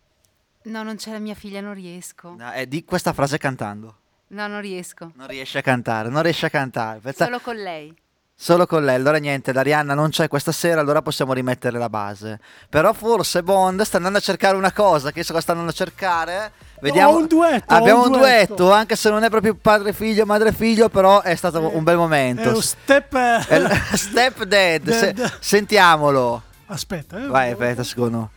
[0.63, 2.35] No, non c'è la mia figlia, non riesco.
[2.37, 3.97] No, eh, di questa frase cantando.
[4.29, 5.11] No, non riesco.
[5.15, 6.99] Non riesce a cantare, non riesce a cantare.
[6.99, 7.93] Pensa- Solo con lei.
[8.39, 8.93] Solo con lei.
[8.95, 12.39] Allora niente, l'Arianna non c'è questa sera, allora possiamo rimettere la base.
[12.69, 15.75] Però forse Bond sta andando a cercare una cosa, che so cosa sta andando a
[15.75, 16.51] cercare.
[16.79, 17.13] Vediamo.
[17.13, 18.53] Ho un duetto, Abbiamo un duetto.
[18.53, 18.71] duetto.
[18.71, 22.43] anche se non è proprio padre figlio, madre figlio, però è stato un bel momento.
[22.43, 23.11] È un step.
[23.15, 24.87] eh, È il- Step dead.
[24.91, 25.37] Se- Dead.
[25.39, 26.43] sentiamolo.
[26.67, 27.25] Aspetta, eh.
[27.27, 28.29] Vai, aspetta, secondo.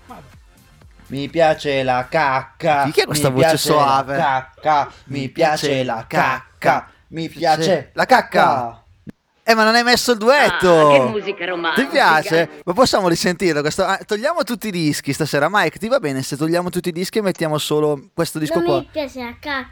[1.08, 2.88] Mi piace la cacca.
[2.90, 8.82] Chi è questa mi voce la cacca, mi piace la cacca, mi piace la cacca.
[9.42, 10.88] Eh, ma non hai messo il duetto.
[10.88, 11.86] Ah, che musica romantica.
[11.86, 12.50] Ti piace?
[12.64, 13.60] Ma possiamo risentirlo?
[13.62, 13.84] Questo...
[13.84, 15.48] ah, togliamo tutti i dischi stasera.
[15.50, 18.64] Mike, ti va bene se togliamo tutti i dischi e mettiamo solo questo disco non
[18.64, 18.78] qua?
[18.78, 19.70] mi piace la cacca,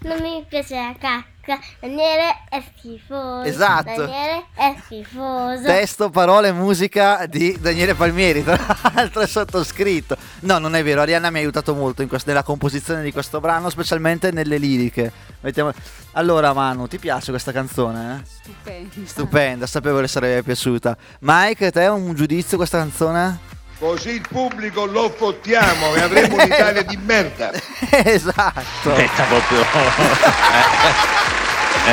[0.00, 1.58] non mi piace la cacca.
[1.78, 3.42] Daniele è schifoso.
[3.42, 3.84] Esatto.
[3.84, 5.62] Daniele è schifoso.
[5.62, 8.58] Testo, parole, musica di Daniele Palmieri, tra
[8.94, 10.16] l'altro è sottoscritto.
[10.40, 13.40] No, non è vero, Arianna mi ha aiutato molto in quest- nella composizione di questo
[13.40, 15.12] brano, specialmente nelle liriche.
[15.40, 15.72] Mettiamo-
[16.12, 18.20] Allora, Manu, ti piace questa canzone?
[18.22, 18.26] eh?
[18.26, 18.90] Stupenda.
[19.04, 20.96] Stupenda, sapevo che sarebbe piaciuta.
[21.20, 23.52] Mike, te un giudizio questa canzone?
[23.84, 27.50] Così il pubblico lo fottiamo e avremo un'Italia di merda.
[27.90, 28.60] esatto.
[28.90, 29.60] Aspetta proprio.
[29.60, 29.64] eh,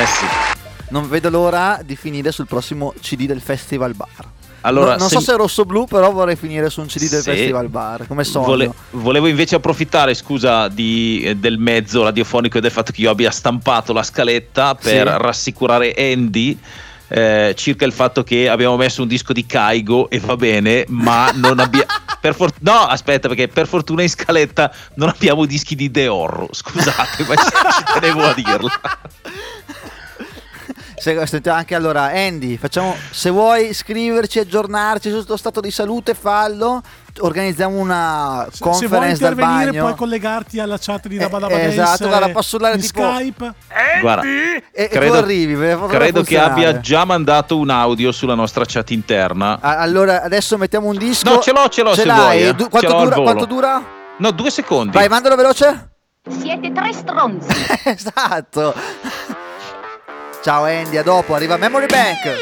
[0.00, 0.24] eh sì.
[0.88, 4.26] Non vedo l'ora di finire sul prossimo CD del Festival Bar.
[4.62, 7.20] Allora, No- non se- so se è rosso-blu, però vorrei finire su un CD del
[7.20, 7.28] Sì.
[7.30, 8.06] Festival Bar.
[8.06, 8.46] Come sogno.
[8.46, 13.10] Vole- volevo invece approfittare, scusa, di- eh, del mezzo radiofonico e del fatto che io
[13.10, 15.14] abbia stampato la scaletta per Sì.
[15.18, 16.58] rassicurare Andy.
[17.14, 21.30] Eh, circa il fatto che abbiamo messo un disco di Kaigo e va bene, ma
[21.34, 21.86] non abbiamo.
[22.32, 26.48] For- no, aspetta, perché per fortuna in scaletta non abbiamo dischi di The Horror.
[26.50, 28.80] Scusate, ma ci, tenevo a dirla.
[31.02, 36.14] Se, sentiamo anche allora, Andy, facciamo, se vuoi scriverci, aggiornarci sul tuo stato di salute,
[36.14, 36.80] fallo.
[37.18, 39.82] Organizziamo una Se vuoi conference dal intervenire bagno.
[39.82, 43.52] puoi collegarti alla chat di Eh, Dabadaba esatto, guarda, posso urlare in tipo- Skype.
[44.00, 48.12] Guarda, E, e tu credo, arrivi, per farlo credo che abbia già mandato un audio
[48.12, 49.58] sulla nostra chat interna.
[49.60, 51.28] Allora, adesso mettiamo un disco.
[51.28, 52.16] No, ce l'ho, ce l'ho, se l'hai?
[52.20, 52.54] vuoi, eh.
[52.54, 53.82] Du- Ce quanto, dura, quanto dura?
[54.18, 54.92] No, due secondi.
[54.96, 55.88] Vai, mandalo veloce.
[56.30, 57.48] Siete tre stronzi.
[57.84, 58.72] esatto.
[60.42, 62.40] Ciao Andy, a dopo, arriva Memory Bank.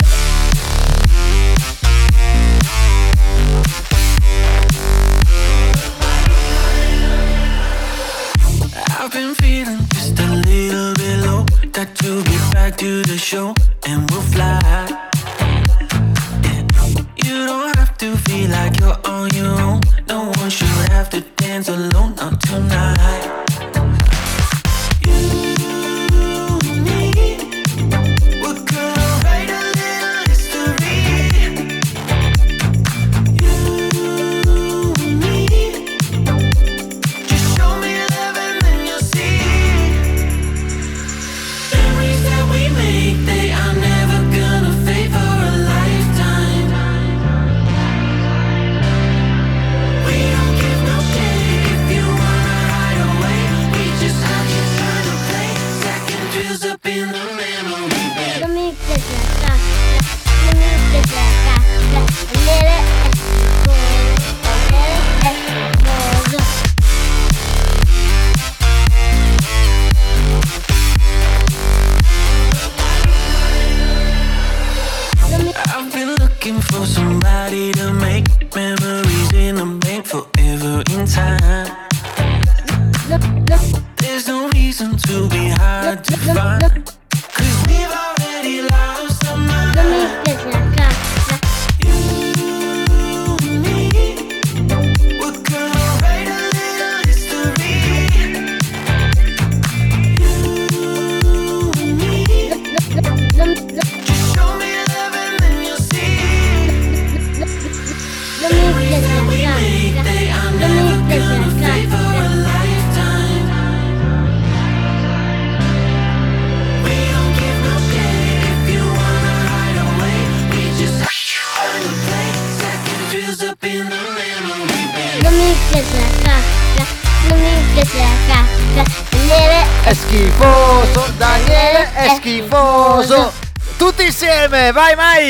[11.72, 13.54] Got to get back to the show
[13.86, 14.58] and we'll fly.
[17.16, 19.80] You don't have to feel like you're on your own.
[20.08, 23.29] No one should have to dance alone, not tonight.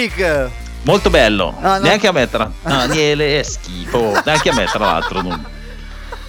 [0.01, 0.51] Mike.
[0.83, 1.55] Molto bello.
[1.61, 1.79] No, no.
[1.79, 2.51] Neanche a me tra.
[2.63, 4.21] Daniele è schifo.
[4.25, 5.21] Neanche a me, tra l'altro.
[5.21, 5.45] Non,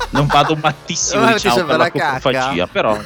[0.09, 2.67] non vado mattissimo, Ma ti diciamo, per la la coprofagia.
[2.67, 2.97] Però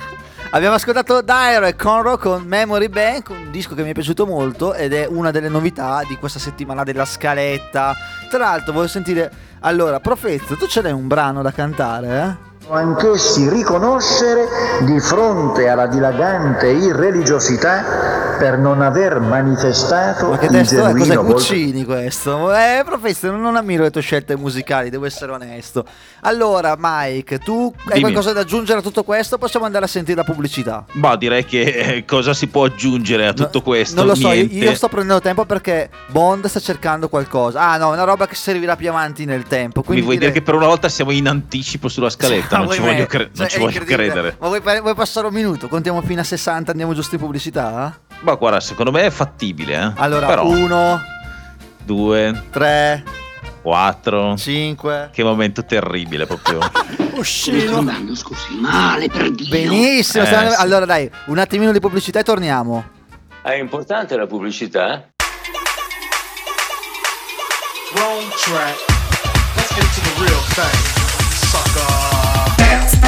[0.52, 4.74] Abbiamo ascoltato Dairo e Conroe con Memory Bank, un disco che mi è piaciuto molto
[4.74, 7.94] ed è una delle novità di questa settimana della scaletta.
[8.30, 9.32] Tra l'altro voglio sentire...
[9.62, 12.55] Allora, Profezio, tu ce l'hai un brano da cantare, eh?
[12.70, 14.48] Anch'essi riconoscere
[14.82, 20.94] di fronte alla dilagante irreligiosità per non aver manifestato Ma che il testo è?
[20.94, 22.54] Cos'è Guccini questo?
[22.54, 25.86] Eh, Professore, non, ammiro le tue scelte musicali, devo essere onesto.
[26.22, 28.02] Allora, Mike, tu hai Dimmi.
[28.02, 29.38] qualcosa da aggiungere a tutto questo?
[29.38, 30.84] Possiamo andare a sentire la pubblicità.
[30.92, 33.96] Boh, direi che eh, cosa si può aggiungere a tutto questo?
[33.96, 34.56] Non lo so, io, Niente.
[34.56, 37.62] io sto prendendo tempo perché Bond sta cercando qualcosa.
[37.62, 39.80] Ah, no, una roba che servirà più avanti nel tempo.
[39.80, 42.55] Mi Quindi vuoi direi- dire che per una volta siamo in anticipo sulla scaletta?
[42.56, 44.38] Ah, non ci voglio, cre- non Cioè, ci voglio credere.
[44.40, 45.68] Ma vuoi, vuoi passare un minuto?
[45.68, 47.98] Contiamo fino a 60, andiamo giusto in pubblicità?
[48.22, 49.76] Ma guarda, secondo me è fattibile.
[49.76, 49.92] Eh?
[49.96, 51.02] Allora, Però, 1,
[51.84, 53.04] due, 3,
[53.62, 55.10] 4, 5.
[55.12, 56.60] Che momento terribile proprio.
[57.18, 57.84] Osceno.
[58.14, 59.50] scusi, male per Dio.
[59.50, 60.24] Benissimo.
[60.24, 60.34] Eh, sì.
[60.58, 62.94] Allora dai, un attimino di pubblicità e torniamo.
[63.42, 65.10] È importante la pubblicità?
[67.96, 68.76] Wrong track.
[69.56, 70.95] Let's get to the real thing.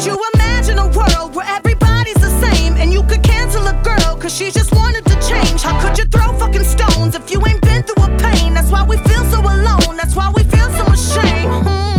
[0.00, 4.16] Could you imagine a world where everybody's the same and you could cancel a girl
[4.16, 5.60] cause she just wanted to change?
[5.60, 8.54] How could you throw fucking stones if you ain't been through a pain?
[8.54, 11.52] That's why we feel so alone, that's why we feel so ashamed.
[11.66, 11.89] Hmm,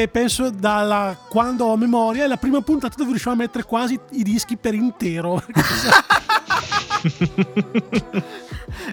[0.00, 3.98] che penso dalla quando ho memoria è la prima puntata dove riusciamo a mettere quasi
[4.10, 5.42] i dischi per intero.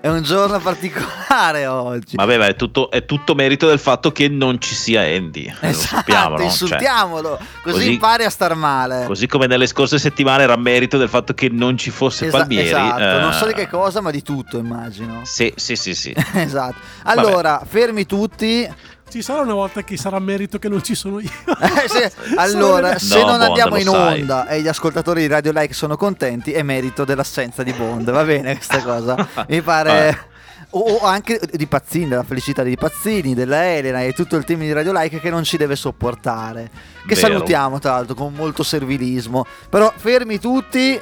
[0.01, 2.15] È un giorno particolare oggi.
[2.15, 5.51] Vabbè, ma è tutto, è tutto merito del fatto che non ci sia Andy.
[5.61, 6.37] eh, Lo sappiamo, no?
[6.37, 7.29] Cioè, insultiamolo,
[7.63, 9.05] così, così- impari a star male.
[9.07, 12.67] così come nelle scorse settimane era merito del fatto che non ci fosse Esa- Palmieri.
[12.67, 15.21] esatto, eh, non so di che cosa, ma di tutto immagino.
[15.23, 16.13] Sì, sì, sì, sì.
[16.33, 16.75] esatto.
[17.03, 18.67] Allora, fermi tutti.
[19.07, 21.29] Ci sarà una volta che sarà merito che non ci sono io.
[21.65, 24.19] Eh, sì, Allora, se No, non Bond, andiamo in sai.
[24.21, 28.09] onda e gli ascoltatori di Radio Like sono contenti, è merito dell'assenza di Bond.
[28.11, 29.15] Va bene questa cosa?
[29.47, 30.33] Mi pare.
[30.71, 34.59] O o anche di Pazzini, della felicità di Pazzini, della Elena e tutto il team
[34.59, 36.69] di Radio Like che non ci deve sopportare.
[37.07, 37.27] Che Vero.
[37.27, 39.45] salutiamo tra l'altro con molto servilismo.
[39.69, 40.99] Però fermi tutti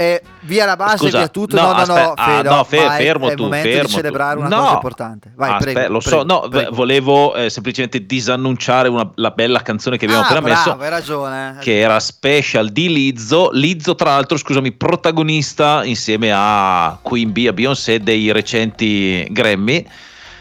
[0.00, 1.56] e via la base, Scusa, via tutto.
[1.56, 3.82] no, No, no, no, aspe- ah, no, fe- vai, fermo è il tu, momento fermo
[3.82, 3.96] di tu.
[3.96, 4.56] celebrare una No.
[4.62, 5.32] cosa importante.
[5.36, 5.92] Vai, Aspetta, prego.
[5.92, 6.74] lo prego, so, no, prego.
[6.74, 10.82] volevo eh, semplicemente disannunciare una- la bella canzone che abbiamo Ah, appena bravo, messo.
[10.82, 11.56] hai ragione.
[11.60, 13.50] Che era special di Lizzo.
[13.52, 19.86] Lizzo, tra l'altro, scusami, protagonista insieme a Queen Bee, a Beyoncé dei recenti Grammy,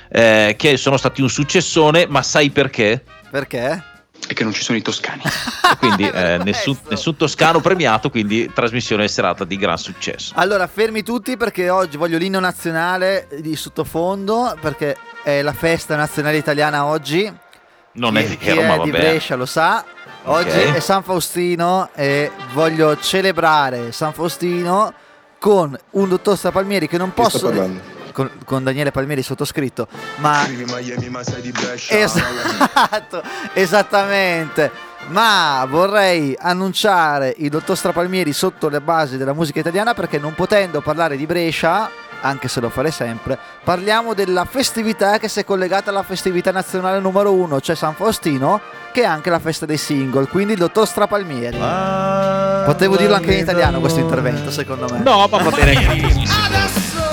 [0.09, 3.03] eh, che sono stati un successone, ma sai perché?
[3.29, 3.83] Perché?
[4.31, 5.23] E che non ci sono i toscani.
[5.79, 10.33] Quindi eh, nessun, nessun toscano premiato, quindi trasmissione serata di gran successo.
[10.35, 16.37] Allora, fermi tutti perché oggi voglio l'inno nazionale di sottofondo perché è la festa nazionale
[16.37, 17.23] italiana oggi.
[17.93, 19.01] Non Chi- è chi vero, ma è di vabbè.
[19.03, 19.83] Brescia lo sa.
[20.25, 20.73] Oggi Ok.
[20.75, 24.93] è San Faustino e voglio celebrare San Faustino
[25.39, 27.81] con un dottor Strapalmieri che non Chi sta posso parlando?
[28.11, 29.87] Con, con Daniele Palmieri sottoscritto,
[30.17, 31.97] ma Miami, ma sei di Brescia.
[31.97, 33.21] Esatto,
[33.53, 34.87] esattamente.
[35.07, 40.81] Ma vorrei annunciare il dottor Strapalmieri sotto le basi della musica italiana perché non potendo
[40.81, 41.89] parlare di Brescia,
[42.21, 46.99] anche se lo farei sempre, parliamo della festività che si è collegata alla festività nazionale
[46.99, 50.85] numero uno, cioè San Faustino, che è anche la festa dei single, quindi il dottor
[50.85, 51.57] Strapalmieri.
[52.65, 54.99] Potevo dirlo anche in italiano questo intervento, secondo me.
[54.99, 57.08] No, ma va bene.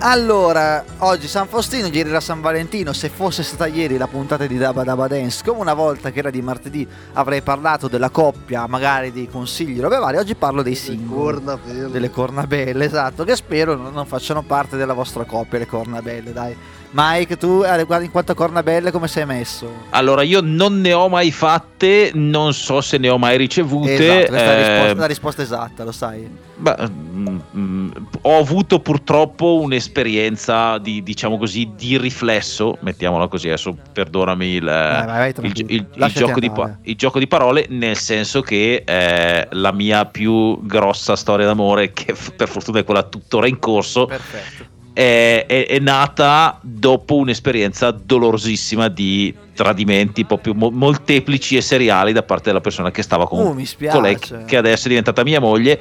[0.00, 4.56] Allora, oggi San Faustino, ieri era San Valentino, se fosse stata ieri la puntata di
[4.56, 9.10] Dabba Dabba Dance, come una volta che era di martedì avrei parlato della coppia, magari
[9.10, 11.42] dei consigli, robe varie, oggi parlo dei singoli.
[11.90, 16.56] Delle cornabelle, esatto, che spero non, non facciano parte della vostra coppia le cornabelle, dai.
[16.90, 19.70] Mike, tu eh, guarda in quanto a cornabelle come sei messo?
[19.90, 23.92] Allora, io non ne ho mai fatte, non so se ne ho mai ricevute.
[23.94, 26.28] Esatto, questa è la eh, risposta, la risposta esatta, lo sai.
[26.56, 27.90] Beh, mm, mm,
[28.22, 35.34] ho avuto purtroppo un'esperienza di, diciamo così, di riflesso, mettiamola così, adesso perdonami il, vai,
[35.42, 36.50] il- il- il gioco di,
[36.82, 42.14] il gioco di parole, nel senso che eh, la mia più grossa storia d'amore, che
[42.34, 44.76] per fortuna è quella tuttora in corso, Perfetto.
[44.98, 52.24] È, è- è nata dopo un'esperienza dolorosissima di tradimenti proprio mo- molteplici e seriali da
[52.24, 55.78] parte della persona che stava con, Uh, con lei, che adesso è diventata mia moglie.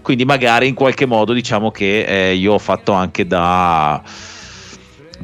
[0.00, 4.02] Quindi magari in qualche modo diciamo che eh, io ho fatto anche da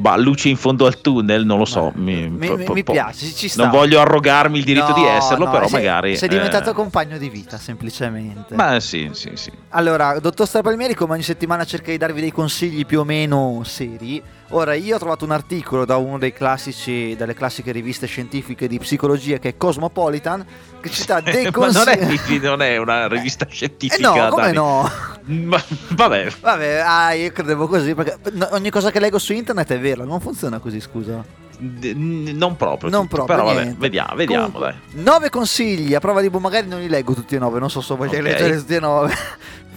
[0.01, 1.91] bah, luce in fondo al tunnel, non lo so.
[1.95, 3.61] mi, Mi, po- mi- po- mi po- piace, ci- sta.
[3.63, 6.17] Non voglio arrogarmi il diritto di No, esserlo, no, però sei- magari...
[6.17, 8.55] Sei eh, diventato compagno di vita, semplicemente.
[8.55, 9.51] Ma sì, sì, sì.
[9.69, 14.21] Allora, dottor Strapalmieri, come ogni settimana cerca di darvi dei consigli più o meno seri.
[14.53, 18.79] Ora, io ho trovato un articolo da uno dei classici, dalle classiche riviste scientifiche di
[18.79, 20.45] psicologia che è Cosmopolitan,
[20.81, 21.83] che ci dà dei consigli.
[21.85, 24.13] Ma non è, non è, una eh, rivista eh, scientifica.
[24.13, 24.55] Eh no, come Dani.
[24.55, 24.91] no?
[25.23, 26.31] Ma, vabbè.
[26.41, 28.17] Vabbè, ah, io credevo così, perché
[28.51, 31.23] ogni cosa che leggo su internet è vera, non funziona così, scusa.
[31.59, 33.63] Non proprio, non tutto, proprio però niente.
[33.69, 35.03] vabbè, vediamo, vediamo Comunque, dai.
[35.03, 37.81] 9 consigli a prova di boh, magari non li leggo tutti e 9, non so
[37.81, 38.21] se voglio okay.
[38.23, 39.13] leggere tutti e 9.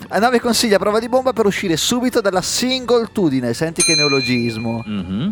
[0.09, 3.55] A Nave consiglia prova di bomba per uscire subito dalla singoltudine.
[3.55, 4.85] Senti che neologismo.
[4.87, 5.31] Mm-hmm.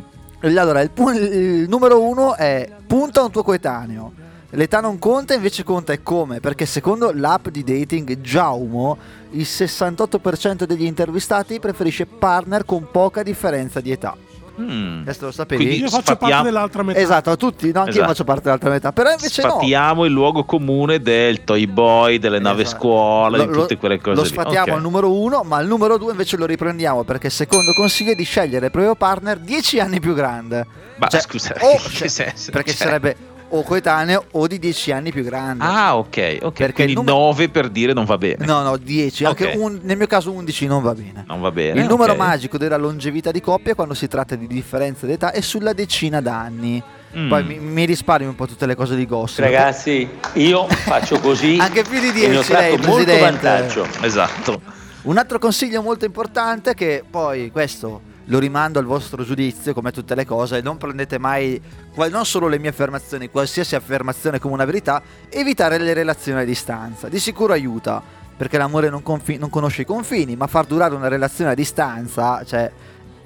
[0.59, 4.13] Allora, il, pu- il numero uno è punta a un tuo coetaneo.
[4.55, 8.99] L'età non conta, invece conta è come, perché secondo l'app di dating Giaumo,
[9.31, 14.15] il 68% degli intervistati preferisce partner con poca differenza di età.
[14.61, 15.05] Mm.
[15.05, 15.65] Questo lo sapevi?
[15.65, 17.01] Quindi Io faccio parte sfatiamo- dell'altra metà.
[17.01, 18.09] Esatto, a tutti, no, anche io Esatto.
[18.09, 19.49] faccio parte dell'altra metà, però invece no.
[19.51, 22.79] Sfatiamo il luogo comune del toy boy, delle nave Esatto.
[22.81, 24.77] scuola, Lo- di tutte quelle cose Lo sfatiamo Ok.
[24.77, 28.25] al numero uno, ma al numero due invece lo riprendiamo perché secondo consiglio è di
[28.25, 30.67] scegliere il proprio partner 10 anni più grande.
[30.97, 32.51] Ma Cioè, scusa, o- che cioè, senso?
[32.51, 33.17] perché Cioè- sarebbe
[33.55, 35.63] o coetaneo o di 10 anni più grande.
[35.65, 36.53] Ah, ok, ok.
[36.53, 38.45] Perché Quindi numero- 9 per dire non va bene.
[38.47, 39.55] No, no, 10, anche Ok.
[39.57, 41.25] un- nel mio caso 11 non va bene.
[41.27, 41.81] Non va bene.
[41.81, 42.19] il numero ok.
[42.19, 46.83] magico della longevità di coppia quando si tratta di differenza d'età è sulla decina d'anni.
[47.15, 47.29] Mm.
[47.29, 49.41] Poi mi, mi risparmio un po' tutte le cose di gossip.
[49.41, 53.21] Ragazzi, io faccio così Anche più di e ne ho 10 lei, molto Presidente.
[53.21, 53.87] vantaggio.
[54.01, 54.61] Esatto.
[55.03, 58.01] Un altro consiglio molto importante che poi questo
[58.33, 61.61] lo rimando al vostro giudizio come tutte le cose, non prendete mai
[62.09, 67.11] non solo le mie affermazioni, qualsiasi affermazione come una verità, evitare le relazioni a distanza.
[67.11, 68.03] Di sicuro aiuta,
[68.35, 72.43] perché l'amore non, confi- non conosce i confini, ma far durare una relazione a distanza,
[72.47, 72.73] cioè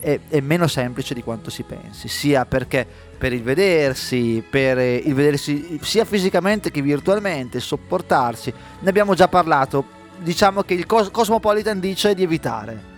[0.00, 2.84] è, è meno semplice di quanto si pensi, sia perché
[3.16, 8.52] per il vedersi, per eh, il vedersi sia fisicamente che virtualmente, sopportarsi.
[8.80, 9.94] Ne abbiamo già parlato.
[10.18, 12.94] Diciamo che il Cos- Cosmopolitan dice di evitare.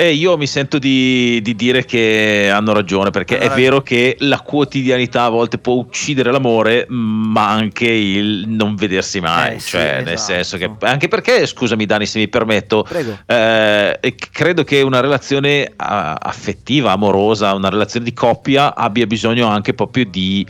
[0.00, 4.16] E io mi sento di, di dire che hanno ragione, perché Hanno è vero che
[4.20, 9.56] la quotidianità a volte può uccidere l'amore, ma anche il non vedersi mai.
[9.56, 10.32] Eh, sì, cioè, nel esatto.
[10.32, 10.70] senso che.
[10.86, 12.86] Anche perché, scusami, Dani, se mi permetto,
[13.26, 20.06] eh, credo che una relazione affettiva, amorosa, una relazione di coppia abbia bisogno anche proprio
[20.06, 20.46] di.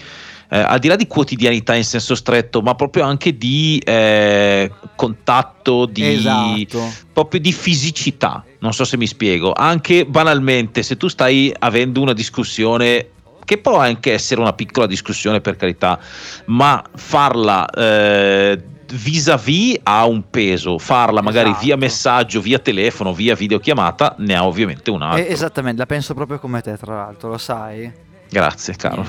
[0.49, 5.87] eh, al di là di quotidianità in senso stretto, ma proprio anche di eh, contatto,
[5.87, 6.89] di, Esatto.
[7.13, 8.45] proprio di fisicità.
[8.61, 9.53] Non so se mi spiego.
[9.53, 13.09] Anche banalmente, se tu stai avendo una discussione
[13.45, 15.99] che può anche essere una piccola discussione per carità,
[16.47, 21.65] ma farla eh, vis-à-vis ha un peso, farla magari Esatto.
[21.65, 25.25] via messaggio, via telefono, via videochiamata ne ha ovviamente un altro.
[25.25, 27.91] Eh, esattamente, la penso proprio come te, tra l'altro, lo sai?
[28.29, 29.05] Grazie, caro.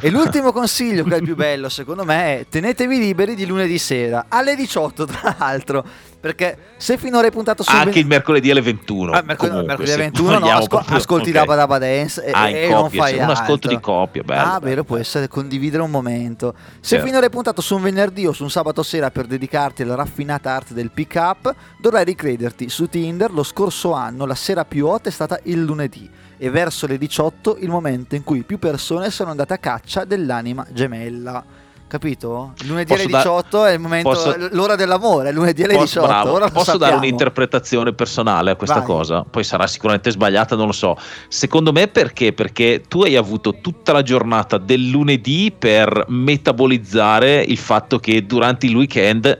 [0.00, 3.78] E l'ultimo consiglio, che è il più bello secondo me, è tenetevi liberi di lunedì
[3.78, 5.84] sera, alle 18 tra l'altro,
[6.20, 7.74] perché se finora hai puntato sul...
[7.74, 9.10] Anche il mercoledì alle 21.
[9.12, 11.34] Ah, mercoledì, comunque, mercoledì se 21 no, asco- proprio- ascolti ok.
[11.34, 14.44] Dabba Dabba Dance e, Ah, e non coppia, fai un ascolto di coppia, bello, Ah,
[14.44, 14.60] bello.
[14.60, 16.54] vero, può essere condividere un momento.
[16.80, 17.06] Se Certo.
[17.06, 20.52] finora hai puntato su un venerdì o su un sabato sera per dedicarti alla raffinata
[20.52, 22.68] arte del pick up, dovrai ricrederti.
[22.68, 26.86] Su Tinder lo scorso anno la sera più hot è stata il lunedì e verso
[26.86, 31.44] le 18 il momento in cui più persone sono andate a caccia dell'anima gemella.
[31.90, 32.52] Capito?
[32.66, 36.06] Lunedì Posso alle da- 18 è il momento, posso- l'ora dell'amore, lunedì alle Posso, 18.
[36.36, 38.84] bravo, posso dare un'interpretazione personale a questa Vai.
[38.84, 39.24] cosa?
[39.28, 40.96] Poi sarà sicuramente sbagliata, non lo so.
[41.26, 42.32] Secondo me perché?
[42.32, 48.66] Perché tu hai avuto tutta la giornata del lunedì per metabolizzare il fatto che durante
[48.66, 49.36] il weekend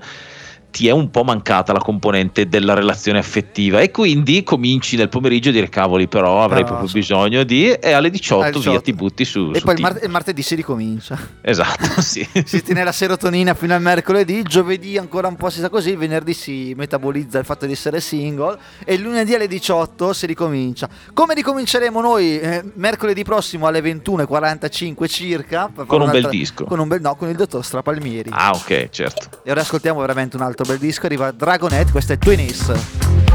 [0.70, 5.48] ti è un po' mancata la componente della relazione affettiva e quindi cominci nel pomeriggio
[5.48, 6.98] a dire cavoli però avrei Però, proprio sì.
[6.98, 8.70] bisogno di e alle 18, Alle 18.
[8.70, 9.92] via ti butti su, E su poi il, Tinder.
[9.94, 11.18] mar- il martedì si ricomincia.
[11.40, 15.68] esatto sì si tiene la serotonina fino al mercoledì, giovedì ancora un po' si sa
[15.68, 20.26] così, il venerdì si metabolizza il fatto di essere single e lunedì alle 18 si
[20.26, 20.88] ricomincia.
[21.12, 25.70] Come ricominceremo noi eh, mercoledì prossimo alle 21.45 circa?
[25.86, 26.64] Con un bel disco.
[26.64, 28.30] Con un bel, no, con il dottor Strapalmieri.
[28.32, 32.12] ah ok certo E ora ascoltiamo veramente un altro altro bel disco, arriva Dragonet, questo
[32.12, 33.29] è Twinnies.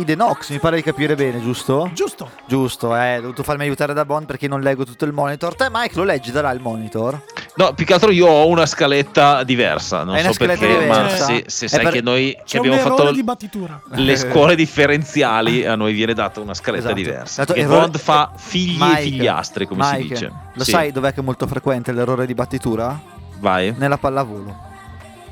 [0.00, 1.90] Dragonet con i The Nox, mi pare di capire bene, giusto?
[1.92, 2.30] Giusto.
[2.46, 5.54] Giusto, eh, ho dovuto farmi aiutare da Bond perché non leggo tutto il monitor.
[5.54, 7.22] Te Mike lo leggi da là il monitor?
[7.56, 11.02] No, più che altro io ho una scaletta diversa, non una so perché, scaletta ma
[11.02, 11.24] diversa?
[11.26, 13.80] se, se È sai per- che noi che abbiamo fatto di battitura.
[13.92, 16.94] le scuole differenziali, a noi viene data una scaletta Esatto.
[17.00, 17.42] diversa.
[17.42, 20.32] Esatto, Che errore- Bond fa figli Mike, e figliastri, come si Mike, dice.
[20.54, 20.70] Lo Sì.
[20.70, 22.98] sai dov'è che è molto frequente l'errore di battitura?
[23.38, 23.74] Vai.
[23.76, 24.68] Nella pallavolo.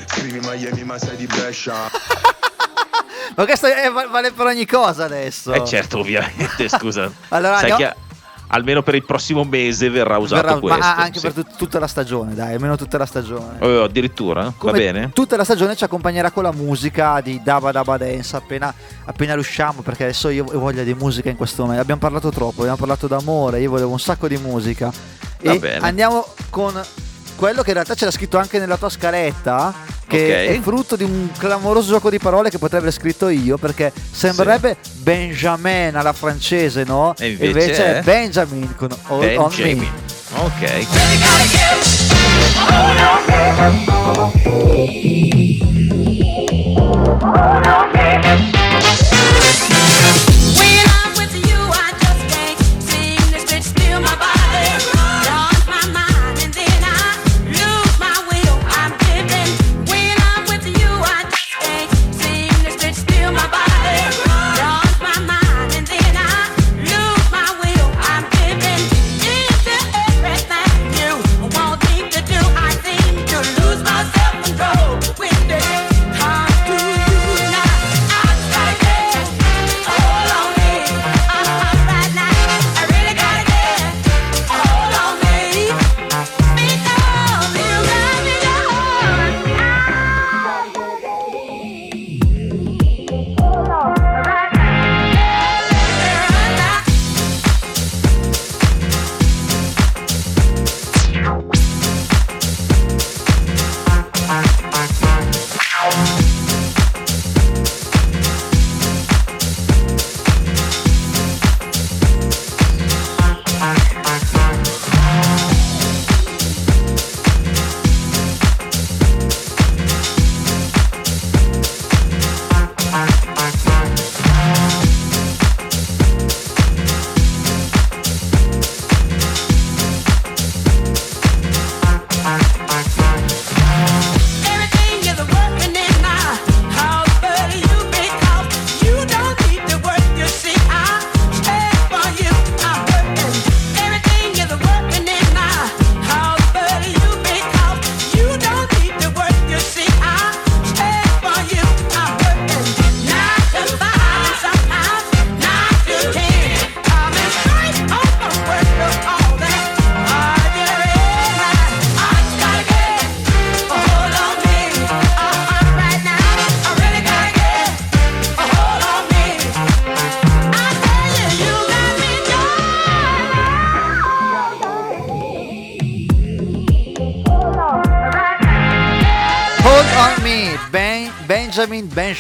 [0.07, 1.75] Scrivi Miami ma sei di Brescia.
[3.39, 5.53] Ma questo è- va- vale per ogni cosa adesso.
[5.53, 7.11] Eh certo, ovviamente, scusa.
[7.31, 8.07] Allora, sai andiamo- che
[8.51, 10.79] almeno per il prossimo mese verrà usato Verrà- questo.
[10.81, 11.27] ma anche sì.
[11.31, 13.59] per tut- tutta la stagione, dai, almeno tutta la stagione.
[13.61, 14.43] Oh, addirittura?
[14.45, 15.11] Va Come bene?
[15.13, 18.75] Tutta la stagione ci accompagnerà con la musica di Daba Daba Dance appena,
[19.05, 21.83] appena riusciamo, perché adesso io ho voglia di musica in questo momento.
[21.83, 24.91] Abbiamo parlato troppo, abbiamo parlato d'amore, io volevo un sacco di musica.
[25.43, 25.87] Va e bene.
[25.87, 26.73] andiamo con
[27.39, 29.73] quello che in realtà c'era scritto anche nella tua scaletta,
[30.09, 30.57] che Ok.
[30.57, 34.77] è frutto di un clamoroso gioco di parole che potrebbe aver scritto io, perché sembrerebbe
[34.97, 37.15] Benjamin alla francese, no?
[37.17, 38.03] E invece è è?
[38.03, 39.49] Benjamin con All on.
[39.55, 39.89] Benjamin.
[40.35, 40.87] Ok.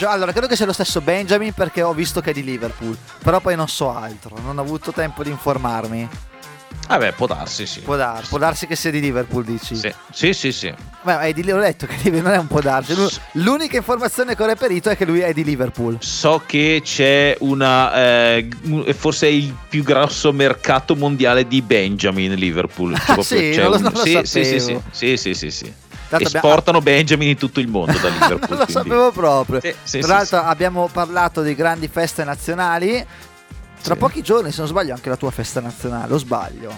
[0.09, 2.97] Benjamin, Allora, credo che sia lo stesso Benjamin perché ho visto che è di Liverpool.
[3.23, 6.09] Però poi non so altro, non ho avuto tempo di informarmi.
[6.87, 7.81] Vabbè, può darsi, sì.
[7.81, 9.75] Può, dar- può darsi che sia di Liverpool, dici?
[9.77, 10.53] Sì, sì, sì.
[10.53, 10.75] sì.
[11.03, 12.95] Beh, è di- ho letto che non è un po' darsi.
[12.95, 15.99] L'u- L'unica informazione che ho reperito è che lui è di Liverpool.
[16.01, 17.95] So che c'è una.
[17.95, 18.49] eh,
[18.97, 22.93] forse è il più grosso mercato mondiale di Benjamin Liverpool.
[23.05, 23.51] Proprio- sì?
[23.53, 25.73] c'è Non lo- un- non lo sì, sì, sì, sì, sì, sì, sì.
[26.09, 28.39] Tanto abbiamo- Esportano Benjamin in tutto il mondo da Liverpool.
[28.41, 29.61] non lo quindi- sapevo proprio.
[29.61, 33.05] Sì, sì, Tra sì, l'altro abbiamo parlato di grandi feste nazionali.
[33.83, 36.73] Tra pochi giorni, se non sbaglio, anche la tua festa nazionale, o sbaglio?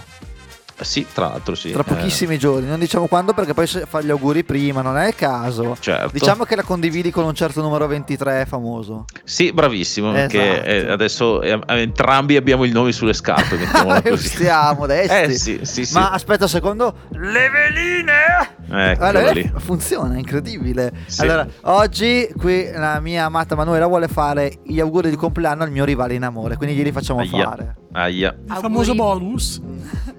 [0.82, 1.70] Sì, tra l'altro, sì.
[1.72, 5.08] Tra Eh, pochissimi giorni, non diciamo quando perché poi fa gli auguri prima, non è
[5.08, 5.76] il caso.
[5.78, 6.10] Certo.
[6.12, 9.04] Diciamo che la condividi con un certo numero 23 famoso.
[9.24, 10.12] Sì, bravissimo.
[10.12, 10.88] Perché Esatto.
[10.88, 13.56] eh, adesso eh, entrambi abbiamo il nome sulle scarpe.
[13.56, 14.28] mettiamola così.
[14.28, 15.12] Stiamo adesso.
[15.12, 15.94] Eh sì, sì, sì.
[15.94, 16.94] Ma aspetta un secondo.
[17.10, 18.58] Le veline!
[18.92, 19.50] Eccolo Allora, lì.
[19.58, 20.92] funziona, incredibile.
[21.06, 21.22] Sì.
[21.22, 25.84] Allora, oggi qui la mia amata Manuela vuole fare gli auguri di compleanno al mio
[25.84, 27.44] rivale in amore, quindi glieli facciamo Aia.
[27.44, 27.76] fare.
[27.92, 28.34] Aia.
[28.48, 29.60] Il famoso bonus.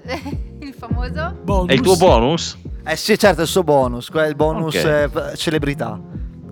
[0.94, 1.36] Famoso?
[1.44, 1.70] bonus.
[1.70, 2.58] È il tuo bonus?
[2.86, 4.84] Eh sì, certo, è il suo bonus, quello è il bonus Ok.
[4.84, 6.00] eh, celebrità.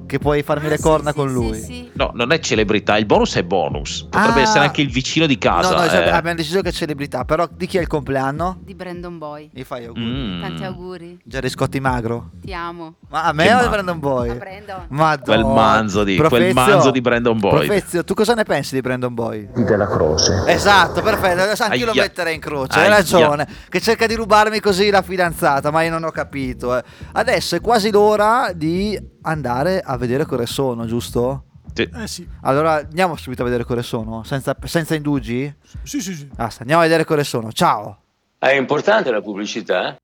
[0.10, 1.91] Che puoi farmi le corna con lui.
[1.93, 4.07] No, non è celebrità, il bonus è bonus.
[4.10, 4.41] Potrebbe Ah.
[4.43, 5.76] essere anche il vicino di casa.
[5.76, 6.10] no, no, cioè, eh.
[6.10, 8.57] abbiamo deciso che è celebrità, però di chi è il compleanno?
[8.64, 9.51] Di Brandon Boy.
[9.53, 10.03] Mi fai auguri.
[10.05, 10.41] Mm.
[10.41, 11.20] Tanti auguri.
[11.24, 12.32] Gerry Scotti Magro.
[12.41, 12.95] Ti amo.
[13.10, 14.30] Ma a me Che o a Brandon Boy?
[14.30, 14.86] A Brandon.
[14.89, 15.41] Madonna.
[15.41, 17.66] Quel manzo di- quel manzo di Brandon Boyd.
[17.66, 19.47] Profezio, tu cosa ne pensi di Brandon Boy?
[19.53, 20.41] della croce.
[20.47, 21.41] Esatto, perfetto.
[21.43, 22.01] Adesso anche io lo Aia.
[22.01, 22.80] metterei in croce.
[22.80, 22.95] Hai Aia.
[22.95, 23.47] ragione.
[23.70, 26.76] Che cerca di rubarmi così la fidanzata, ma io non ho capito.
[26.76, 26.84] eh.
[27.12, 31.46] Adesso è quasi l'ora di andare a vedere cosa sono, giusto?
[31.74, 31.90] Sì.
[31.94, 32.28] Eh sì.
[32.42, 35.54] Allora andiamo subito a vedere cosa sono, senza, senza indugi?
[35.84, 36.26] Sì, sì, sì.
[36.34, 37.52] Basta, andiamo a vedere cosa sono.
[37.52, 38.02] Ciao.
[38.38, 39.96] È importante la pubblicità?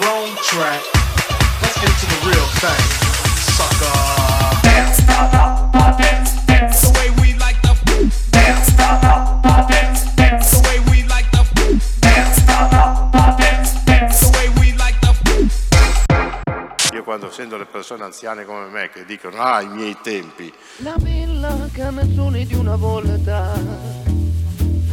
[0.00, 0.82] Wrong track.
[1.60, 2.80] Let's get to the real thing.
[3.36, 3.92] Sucker.
[17.12, 21.68] Quando sento le persone anziane come me che dicono ah i miei tempi, La bella
[21.70, 23.52] canzone di una volta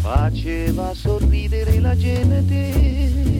[0.01, 3.38] faceva sorridere la gente.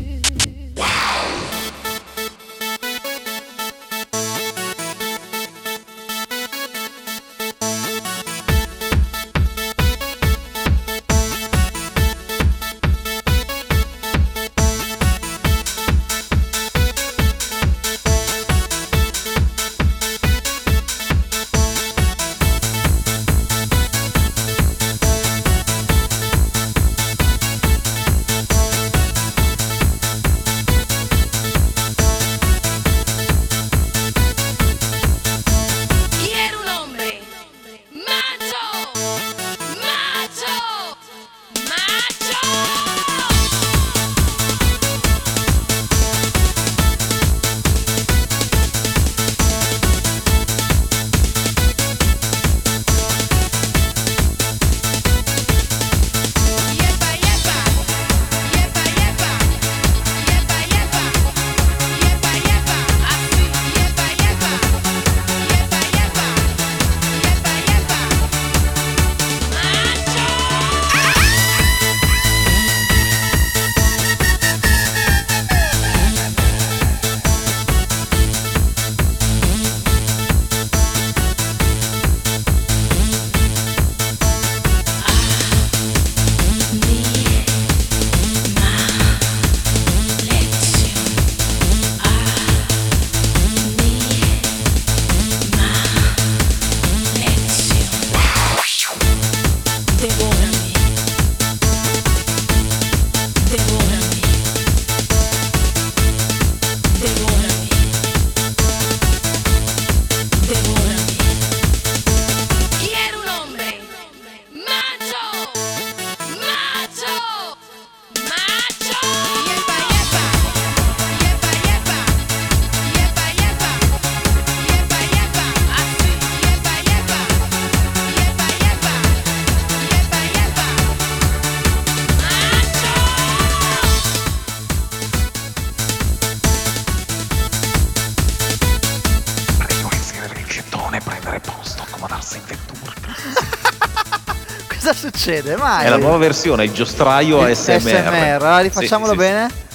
[145.29, 145.55] Succede?
[145.55, 145.85] Mai?
[145.85, 147.75] È la nuova versione, il giostraio Il ASMR.
[147.75, 149.31] ASMR, rifacciamolo Sì, sì, sì.
[149.31, 149.67] bene?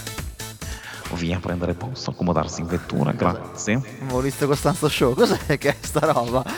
[1.34, 3.80] a prendere posto, accomodarsi in vettura, grazie.
[4.10, 6.42] Maurizio Costanzo Show, cos'è che è sta roba?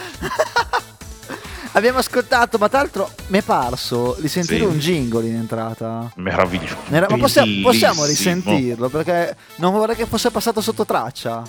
[1.73, 4.65] Abbiamo ascoltato, ma tra l'altro mi è parso di sentire Sì.
[4.65, 6.11] un jingle in entrata.
[6.15, 6.75] Meraviglioso.
[6.89, 8.89] Era- Ma possiamo, possiamo risentirlo?
[8.89, 11.43] Perché non vorrei che fosse passato sotto traccia.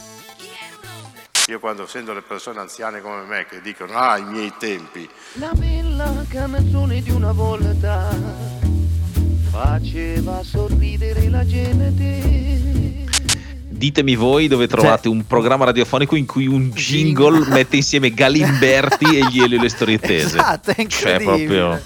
[1.48, 5.50] Io quando sento le persone anziane come me che dicono ah i miei tempi, La
[5.54, 8.14] bella canzone di una volta
[9.50, 13.06] faceva sorridere la gente.
[13.66, 19.28] Ditemi voi dove trovate un programma radiofonico in cui un jingle mette insieme Galimberti e
[19.30, 20.36] gli Elio e le storie tese.
[20.36, 21.80] Esatto, è Cioè, proprio.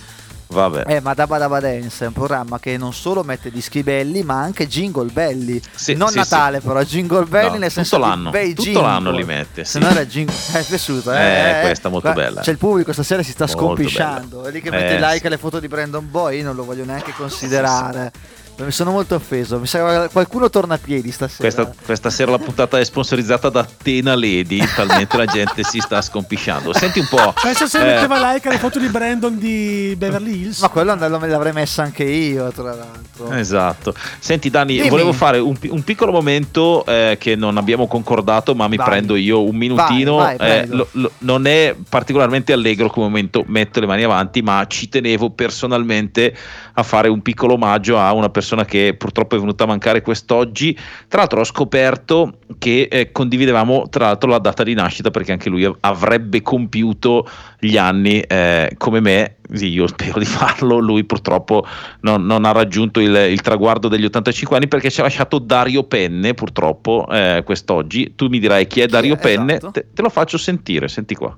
[0.52, 0.84] Vabbè.
[0.86, 4.40] Eh, ma Dabba Dabba Dance è un programma che non solo mette dischi belli, ma
[4.40, 5.60] anche jingle belli.
[5.74, 6.66] Sì, non sì, Natale, sì.
[6.66, 8.82] però jingle belli No, nel senso tutto l'anno, bei tutto jingle.
[8.82, 9.84] l'anno li mette, Se sì.
[9.84, 10.34] no era jingle.
[10.54, 11.58] Eh, è piaciuto, eh.
[11.58, 12.40] Eh, questa è molto Guarda, bella.
[12.42, 14.36] C'è il pubblico stasera si sta Molto scompisciando.
[14.38, 14.48] bella.
[14.48, 15.26] È lì che Eh, mette like sì.
[15.26, 16.38] alle foto di Brandon Boy.
[16.38, 18.12] Io non lo voglio neanche considerare.
[18.54, 19.58] Mi sono molto offeso.
[19.58, 21.40] Mi sa che qualcuno torna a piedi stasera.
[21.40, 26.00] Questa, questa sera la puntata è sponsorizzata da Tena Lady, talmente la gente si sta
[26.00, 26.72] scompisciando.
[26.72, 27.32] Senti un po'.
[27.42, 30.60] Pensa se eh, metteva like alle foto di Brandon di Beverly Hills.
[30.60, 33.30] Ma quello me l'avrei messa anche io, tra l'altro.
[33.32, 33.94] Esatto.
[34.20, 34.90] Senti Dani, Dimmi.
[34.90, 38.86] volevo fare un, un piccolo momento eh, che non abbiamo concordato, ma mi Vai.
[38.86, 40.16] prendo io un minutino.
[40.16, 44.40] Vai, vai, Eh, lo- lo- non è particolarmente allegro come momento, metto le mani avanti,
[44.42, 46.36] ma ci tenevo personalmente
[46.74, 50.76] a fare un piccolo omaggio a una persona che purtroppo è venuta a mancare quest'oggi.
[51.08, 55.48] Tra l'altro ho scoperto che eh, condividevamo tra l'altro la data di nascita perché anche
[55.48, 57.28] lui av- avrebbe compiuto
[57.58, 59.36] gli anni eh, come me.
[59.52, 60.78] Sì, io spero di farlo.
[60.78, 61.66] Lui purtroppo
[62.00, 65.84] non, non ha raggiunto il, il traguardo degli 85 anni perché ci ha lasciato Dario
[65.84, 68.14] Penne, purtroppo, eh, quest'oggi.
[68.14, 69.72] Tu mi dirai chi è Dario Penne, Esatto.
[69.72, 71.36] te, te lo faccio sentire, senti qua.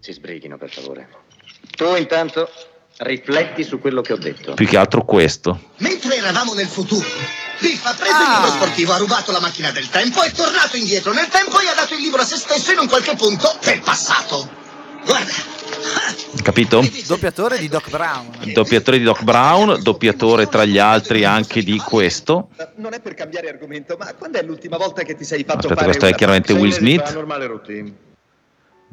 [0.00, 1.08] Si sbrighino, per favore.
[1.76, 2.48] Tu intanto
[2.98, 4.54] rifletti su quello che ho detto.
[4.54, 5.70] Più che altro questo.
[5.78, 7.06] Mentre eravamo nel futuro,
[7.58, 11.12] Biff ha preso il libro sportivo, ha rubato la macchina del tempo, è tornato indietro
[11.12, 13.80] nel tempo e ha dato il libro a se stesso in un qualche punto del
[13.80, 14.64] passato.
[15.04, 15.32] Guarda,
[16.42, 16.84] Capito?
[17.06, 18.30] Doppiatore di Doc Brown.
[18.52, 22.50] Doppiatore di Doc Brown, doppiatore tra gli altri anche di questo.
[22.76, 25.74] Non è per cambiare argomento, ma quando è l'ultima volta che ti sei fatto Aspetta,
[25.74, 27.12] fare questo è chiaramente Will Smith.
[27.12, 27.92] normale routine.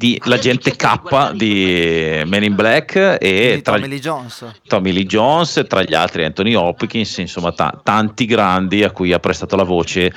[0.04, 4.52] Di l'agente K di Men in Black e tra Tommy Lee Jones.
[4.66, 9.18] Tommy Lee Jones, tra gli altri Anthony Hopkins, insomma ta- tanti grandi a cui ha
[9.18, 10.12] prestato la voce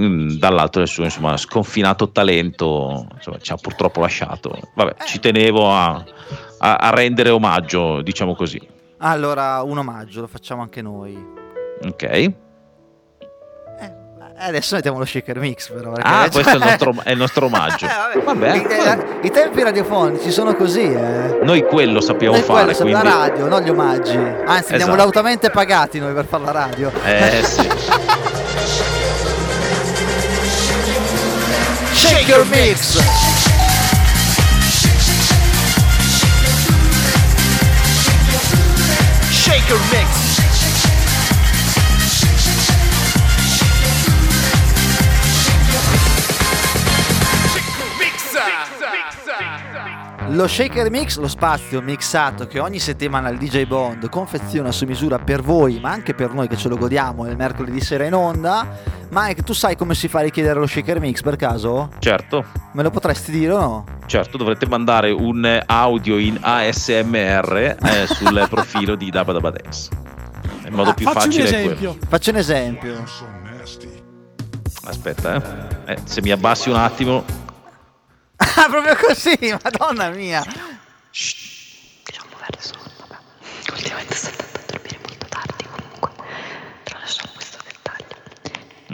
[0.00, 4.58] mm, dall'alto del suo insomma, sconfinato talento, insomma, ci ha purtroppo lasciato.
[4.74, 6.02] Vabbè, ci tenevo a,
[6.60, 8.58] a- a rendere omaggio, diciamo così.
[9.00, 11.14] Allora, un omaggio, lo facciamo anche noi.
[11.84, 12.32] Ok.
[14.40, 15.92] Eh, adesso mettiamo lo shaker mix, però.
[16.00, 17.86] Ah, questo è il cioè- nostro, è il nostro omaggio.
[18.14, 18.54] I, Vabbè,
[19.22, 21.38] i- i tempi radiofonici sono così, eh.
[21.42, 23.08] noi quello sappiamo Noi quello, fare, la quindi...
[23.16, 24.16] radio, non gli omaggi.
[24.16, 24.94] Anzi, Esatto.
[24.94, 26.92] lautamente pagati noi per fare la radio.
[27.04, 27.68] Eh sì.
[31.92, 32.96] Shake your mix!
[39.30, 40.27] Shaker mix.
[50.30, 55.18] Lo Shaker Mix, lo spazio mixato che ogni settimana il DJ Bond confeziona su misura
[55.18, 58.66] per voi, ma anche per noi che ce lo godiamo il mercoledì sera in onda.
[59.10, 61.90] Mike, tu sai come si fa a richiedere lo Shaker Mix per caso?
[61.98, 63.84] Certo, Me lo potresti dire o no?
[64.06, 69.88] certo, dovrete mandare un audio in ASMR eh, sul profilo di Dabba Dance.
[70.66, 71.92] Il modo Ah, più un facile esempio.
[71.92, 72.06] quello.
[72.06, 73.02] Faccio un esempio.
[74.84, 75.34] Aspetta,
[75.86, 75.92] eh.
[75.92, 77.46] Eh, se mi abbassi un attimo.
[78.56, 80.44] Ah, proprio così, madonna mia.
[83.70, 86.10] Ultimamente sto andando a dormire molto tardi comunque.
[86.84, 88.16] Però lasciamo questo dettaglio.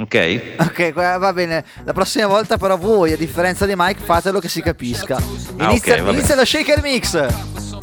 [0.02, 0.56] Ok?
[0.66, 1.64] Ok, va bene.
[1.84, 5.16] La prossima volta però voi, a differenza di Mike, fatelo che si capisca.
[5.16, 7.26] Ah, Inizia, ok, va inizia lo Shaker Mix.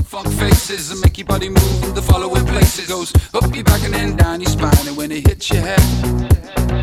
[0.05, 2.86] funk faces and make your body move in the following places.
[2.88, 6.81] Goes up your back and then down your spine, and when it hits your head.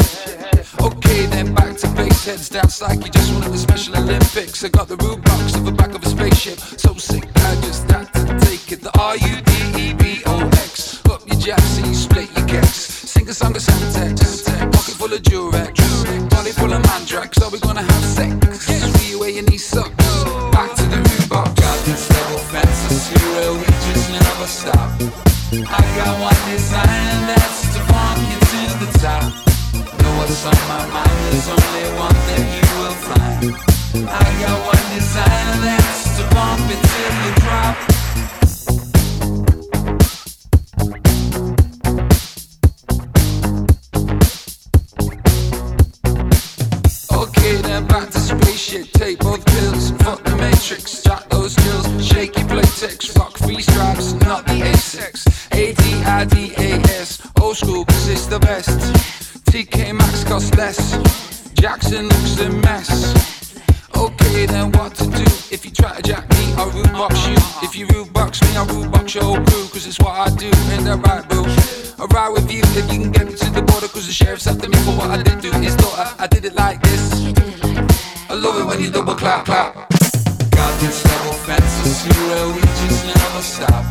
[0.81, 4.65] Okay, then back to base, heads down like you just wanted the Special Olympics.
[4.65, 7.91] I got the rude box of the back of a spaceship, so sick I just
[7.91, 8.81] had to take it.
[8.81, 11.01] The R U D E B O X.
[11.11, 12.77] Up your jacks and you split your kicks.
[13.11, 17.43] Sing a song of Semtex, pocket full of Durex, body full of Mandrax.
[17.43, 18.67] Are we gonna have sex?
[18.67, 20.25] See you where your knee sucks.
[20.53, 21.61] Back to the root box.
[21.61, 24.98] Got this double fantasy where we just never stop.
[48.85, 48.93] Spaceship.
[48.93, 51.03] Take both pills, fuck the matrix.
[51.03, 53.17] Jack those drills, shaky playtex.
[53.19, 55.53] Rock free stripes, not the A6.
[55.53, 57.31] A-D-I-D-A-S.
[57.41, 58.79] Old school, cause it's the best.
[59.51, 61.53] TK Maxx costs less.
[61.55, 63.49] Jackson looks a mess.
[63.97, 65.25] Okay, then what to do?
[65.51, 67.37] If you try to jack me, I'll root box you.
[67.63, 69.67] If you root box me, I'll root box your whole crew.
[69.69, 71.45] Cause it's what I do, ain't that right, boo?
[71.99, 73.89] I'll ride with you if you can get me to the border.
[73.89, 75.51] Cause the sheriff's after me for what I did do.
[75.59, 77.68] His daughter, I did it like this.
[78.31, 79.75] I love it when you double clap, clap.
[79.75, 83.87] Got this double fantasy where we just never stop.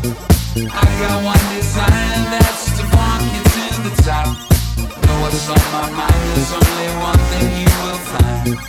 [0.56, 4.38] I got one design that's to funk you to the top.
[4.78, 8.62] Know what's on my mind, there's only one thing you will find.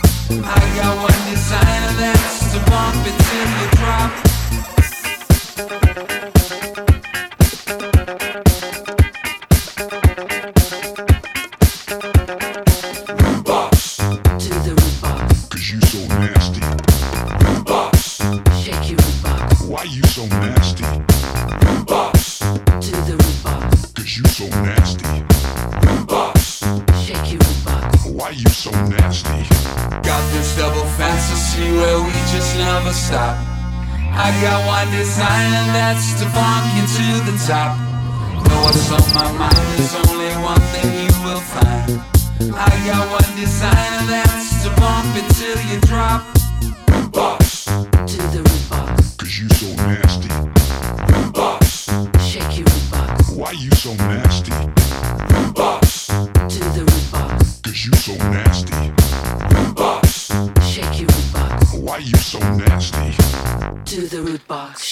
[0.43, 4.09] I got one design that's to bump it till you drop.
[34.49, 37.77] Got one design and that's to funk you to the top.
[38.47, 42.01] Know what's on my mind, there's only one thing you will find.
[42.67, 46.38] I got one design and that's to bump it till you drop.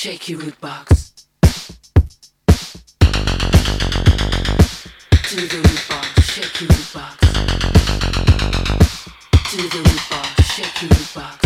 [0.08, 1.12] Shake your root box.
[5.28, 7.18] To the root box, shake your root box.
[9.52, 11.38] To the root box, shake your root box.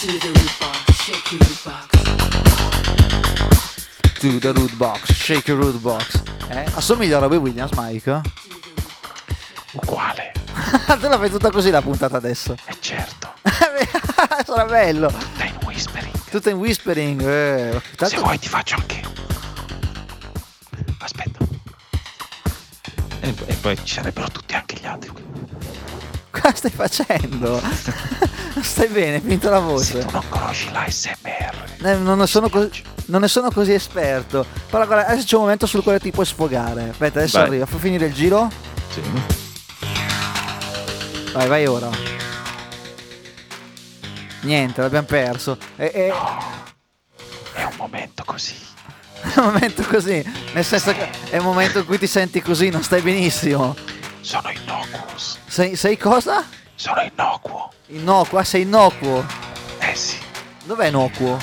[0.00, 1.88] To the root box, shake your root box.
[4.20, 6.22] To the root box, shake your root box.
[6.50, 6.64] Eh?
[6.74, 8.20] Assomiglia a Robbie Williams, Mike?
[9.72, 10.32] Uguale.
[11.00, 12.54] tu la fai tutta così la puntata adesso.
[12.66, 13.32] Eh certo.
[14.44, 15.45] Sarà bello.
[16.30, 17.20] Tutta in whispering.
[17.22, 17.80] Eh.
[17.90, 19.00] Se Tanto- vuoi ti faccio anche.
[20.98, 21.38] Aspetta.
[23.20, 25.10] E poi, e poi ci sarebbero tutti anche gli altri.
[26.30, 27.60] Cosa stai facendo?
[28.60, 30.00] stai bene, finito la voce.
[30.00, 31.64] Se tu non conosci l'ASMR.
[31.82, 34.44] Eh, non, ne sono così, non ne sono così esperto.
[34.70, 36.90] Però guarda, adesso c'è un momento sul quale ti puoi sfogare.
[36.90, 37.46] Aspetta, adesso Vai.
[37.48, 37.66] arriva.
[37.66, 38.50] Fa finire il giro.
[38.92, 39.00] Sì.
[41.32, 42.15] Vai, vai ora.
[44.46, 45.58] Niente, l'abbiamo perso.
[45.76, 46.12] E, e-
[47.54, 48.54] È un momento così.
[49.22, 50.22] è un momento così.
[50.52, 53.74] Nel senso che è un momento in cui ti senti così, non stai benissimo.
[54.20, 55.38] Sono innocuous.
[55.46, 56.44] Sei, sei cosa?
[56.76, 57.72] Sono innocuo.
[57.88, 59.24] Innocuo, ah, sei innocuo.
[59.80, 60.16] Eh sì.
[60.64, 61.38] Dov'è innocuo?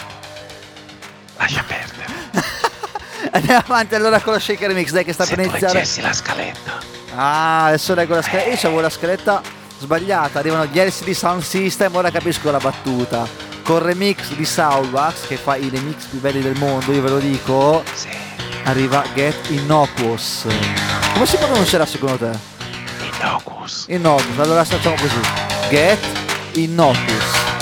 [1.38, 2.12] Lascia perdere.
[3.32, 5.74] Andiamo avanti allora con lo shaker mix, dai che sta Se per iniziare.
[5.74, 6.80] leggessi la scaletta.
[7.16, 8.50] Ah, adesso leggo la scaletta.
[8.50, 9.42] Io c'avevo la scaletta
[9.84, 10.40] sbagliata.
[10.40, 13.28] Arrivano gli LCD Sound System, ora capisco la battuta.
[13.64, 17.20] Con remix di Soundwax, che fa i remix più belli del mondo, io ve lo
[17.20, 17.84] dico.
[18.64, 20.48] Arriva Get Innocuous.
[21.14, 22.32] Come si pronuncerà secondo te?
[23.06, 23.86] Innocuous.
[23.90, 25.20] Innocuous, allora facciamo così.
[25.70, 26.00] Get
[26.54, 27.53] Innocuous.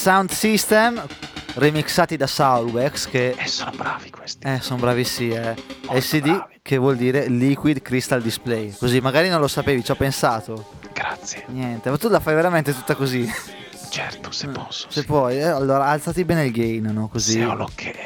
[0.00, 1.04] Sound System
[1.56, 4.46] remixati da Soulwax che Eh, sono bravi questi.
[4.46, 5.54] eh, sono bravissimi eh.
[5.90, 10.70] LCD che vuol dire Liquid Crystal Display così magari non lo sapevi ci ho pensato
[10.94, 11.44] Grazie.
[11.48, 13.30] niente ma tu la fai veramente tutta così
[13.90, 14.86] Certo, se posso.
[14.88, 17.88] se puoi eh, allora alzati bene il gain no così Se ho lo che...
[17.90, 17.99] Ma io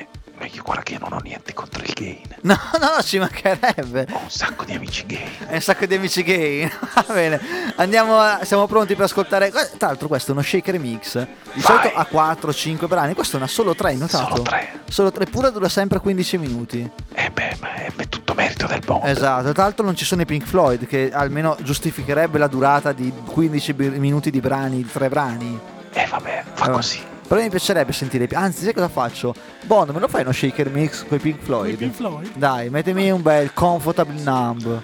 [0.65, 2.23] guarda che io non ho niente contro il gain.
[2.43, 5.29] no no ci mancherebbe Ho un sacco di amici gay.
[5.47, 6.69] È un sacco di amici gay.
[6.95, 7.41] Va bene.
[7.77, 9.51] Andiamo a- siamo pronti per ascoltare.
[9.51, 11.27] Tra l'altro, questo è uno shaker mix.
[11.53, 13.15] Di solito ha 4-5 brani.
[13.15, 14.29] Questo ne ha solo 3, hai notato?
[14.31, 14.81] Solo tre.
[14.89, 16.91] Solo 3, pure dura sempre 15 minuti.
[17.15, 19.05] Eh beh, ma è è tutto merito del Bond.
[19.07, 19.53] Esatto.
[19.53, 23.73] Tra l'altro, non ci sono i Pink Floyd, che almeno giustificherebbe la durata di 15
[23.73, 25.59] bi- minuti di brani, di 3 brani.
[25.93, 27.01] Eh vabbè, fa Allora, così.
[27.27, 28.29] Però mi piacerebbe sentire.
[28.33, 29.35] Anzi, sai cosa faccio?
[29.65, 31.77] Bond, me lo fai uno shaker mix con i Pink Floyd?
[31.77, 32.31] Pink Floyd?
[32.35, 34.83] Dai, mettimi un bel Comfortable Numb.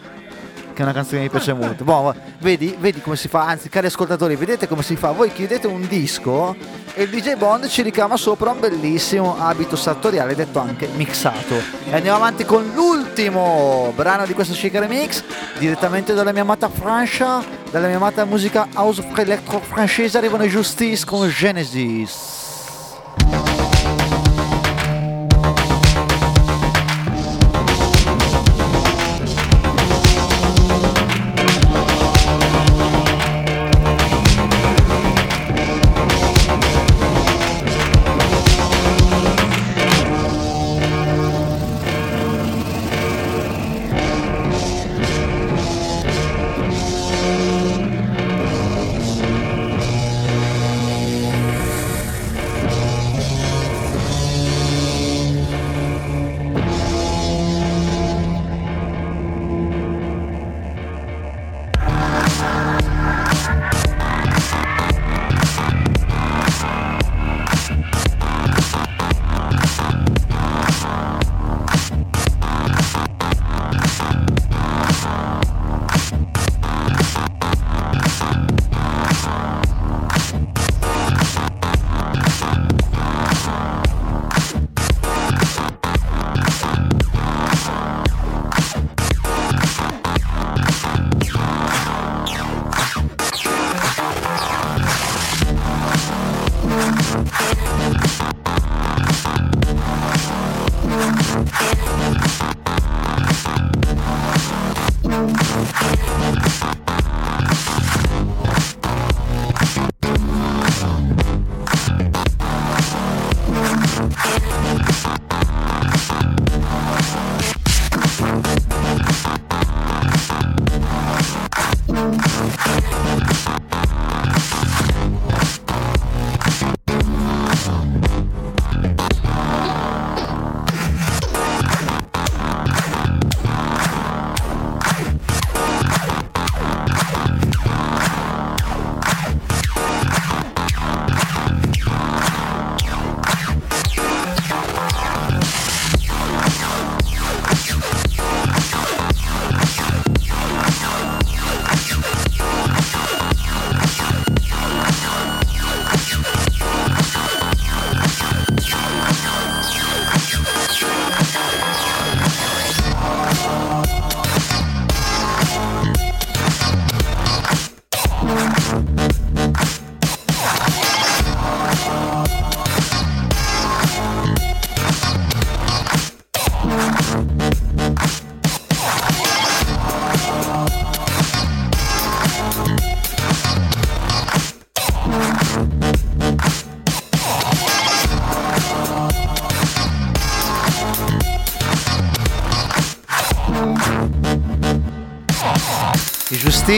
[0.72, 1.84] Che è una canzone che mi piace molto.
[1.84, 3.46] Boh, vedi, vedi come si fa.
[3.46, 5.10] Anzi, cari ascoltatori, vedete come si fa.
[5.10, 6.56] Voi chiedete un disco
[6.94, 11.54] e il DJ Bond ci ricama sopra un bellissimo abito sartoriale, detto anche mixato.
[11.88, 15.22] E andiamo avanti con l'ultimo brano di questo shaker mix,
[15.58, 20.18] direttamente dalla mia amata Francia, dalla mia amata musica house of electro francese.
[20.18, 22.49] Arrivano i Justice con Genesis.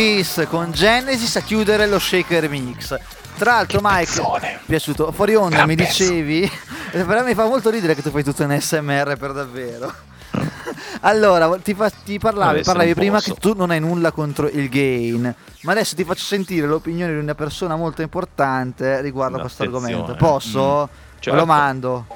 [0.02, 2.98] Justice con Genesis a chiudere lo Shaker Mix.
[3.38, 5.12] Tra l'altro, Mike, mi è piaciuto.
[5.12, 6.02] Fuori onda Gran mi pezzo.
[6.02, 6.50] dicevi,
[6.90, 9.94] però mi fa molto ridere che tu fai tutto in SMR per davvero.
[11.04, 13.34] Allora, ti, fa- ti parlavi, parlavi prima posso.
[13.34, 17.18] che tu non hai nulla contro il gain, ma adesso ti faccio sentire l'opinione di
[17.18, 19.94] una persona molto importante riguardo a questo Attenzione.
[19.94, 20.24] argomento.
[20.24, 20.88] Posso?
[20.92, 21.38] Mm, certo.
[21.38, 22.06] Lo mando.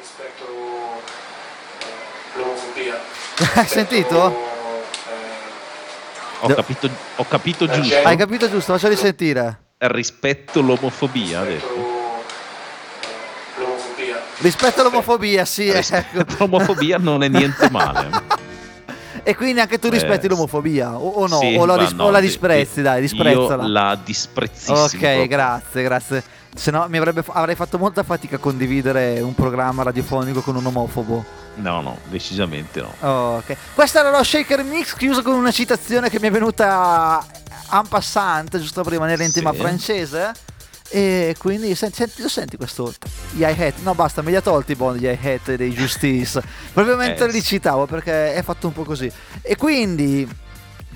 [0.00, 0.44] rispetto
[2.34, 2.98] all'omofobia.
[3.54, 4.54] Hai sentito?
[6.40, 7.94] Ho capito, ho capito giusto.
[8.04, 8.72] Hai capito giusto?
[8.74, 9.60] Faccio risentire.
[9.78, 11.94] Rispetto l'omofobia, ha detto.
[13.58, 14.22] L'omofobia.
[14.38, 15.68] Rispetto all'omofobia, sì.
[15.68, 16.24] ecco.
[16.38, 18.44] L'omofobia non è niente male.
[19.22, 21.38] E quindi anche tu rispetti Eh, l'omofobia, o, o no?
[21.40, 23.66] Sì, o, la, dis- no, o la di- disprezzi, di- dai, disprezzala.
[23.66, 24.82] La disprezzissimo.
[24.82, 25.26] Ok, proprio.
[25.26, 26.22] grazie, grazie.
[26.56, 30.64] Se no mi avrebbe, avrei fatto molta fatica a condividere un programma radiofonico con un
[30.66, 31.24] omofobo.
[31.56, 32.92] No, no, decisamente no.
[33.00, 33.56] Oh, ok.
[33.74, 37.24] Questo era lo Shaker Mix chiuso con una citazione che mi è venuta
[37.72, 39.38] en passant, giusto per rimanere in Sì.
[39.40, 40.32] tema francese.
[40.88, 42.94] E quindi senti, senti, lo senti questo
[43.32, 43.80] gli hi-hat?
[43.82, 46.40] No, basta, me li ha tolti i buoni gli hi-hat dei Justice.
[46.72, 49.10] Proprio mentre Eh, li citavo perché è fatto un po' così.
[49.42, 50.26] E quindi,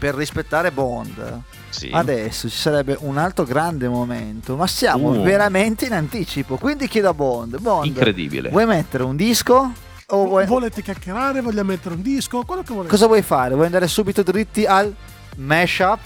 [0.01, 1.91] per rispettare Bond, Sì.
[1.93, 4.57] adesso ci sarebbe un altro grande momento.
[4.57, 5.23] Ma siamo Uh.
[5.23, 6.57] veramente in anticipo.
[6.57, 8.49] Quindi chiedo a Bond: Bond, Incredibile.
[8.49, 9.71] vuoi mettere un disco?
[10.13, 11.41] O vuoi- Volete chiacchierare?
[11.43, 12.43] Vogliamo mettere un disco?
[12.45, 12.89] Quello che volete.
[12.91, 13.53] Cosa vuoi fare?
[13.55, 14.93] Vuoi andare subito dritti al
[15.37, 15.99] mashup?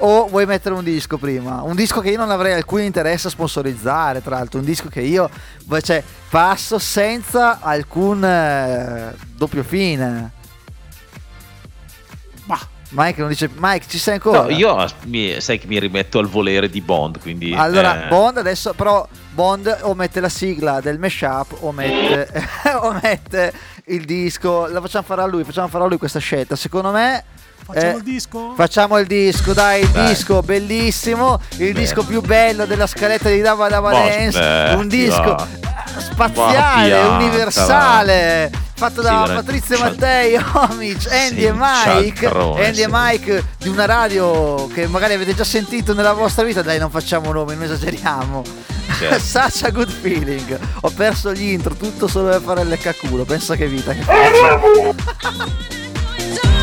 [0.00, 1.62] O vuoi mettere un disco prima?
[1.62, 5.00] Un disco che io non avrei alcun interesse a sponsorizzare, tra l'altro, un disco che
[5.00, 5.28] io
[5.82, 10.36] cioè, passo senza alcun eh, doppio fine.
[12.90, 14.42] Mike non dice Mike ci sei ancora?
[14.42, 17.52] No, io mi- sai che mi rimetto al volere di Bond, quindi...
[17.54, 22.28] Allora, eh, Bond adesso però Bond o mette la sigla del mashup o mette,
[22.80, 23.52] o mette
[23.86, 24.66] il disco.
[24.66, 26.56] La facciamo fare a lui, facciamo fare a lui questa scelta.
[26.56, 27.24] Secondo me
[27.70, 28.52] Facciamo eh, il disco?
[28.56, 30.08] Facciamo il disco, dai, il Dai.
[30.08, 31.72] disco bellissimo, il Bene.
[31.72, 35.46] disco più bello della scaletta di Dava Dava Ma Dance, smetti, un disco va.
[35.98, 39.32] spaziale, Va, pianta, universale, fatto da Sì.
[39.34, 39.78] Patrizia.
[39.80, 42.86] Mattei, Omic, Andy Sì, e Mike, Andy e sì.
[42.88, 47.30] Mike di una radio che magari avete già sentito nella vostra vita, dai non facciamo
[47.32, 48.42] nomi, non esageriamo.
[48.98, 49.18] Certo.
[49.20, 50.58] Such a good feeling.
[50.80, 53.24] Ho perso gli intro, tutto solo per fare il leccaculo.
[53.26, 54.94] Pensa che vita che faccio.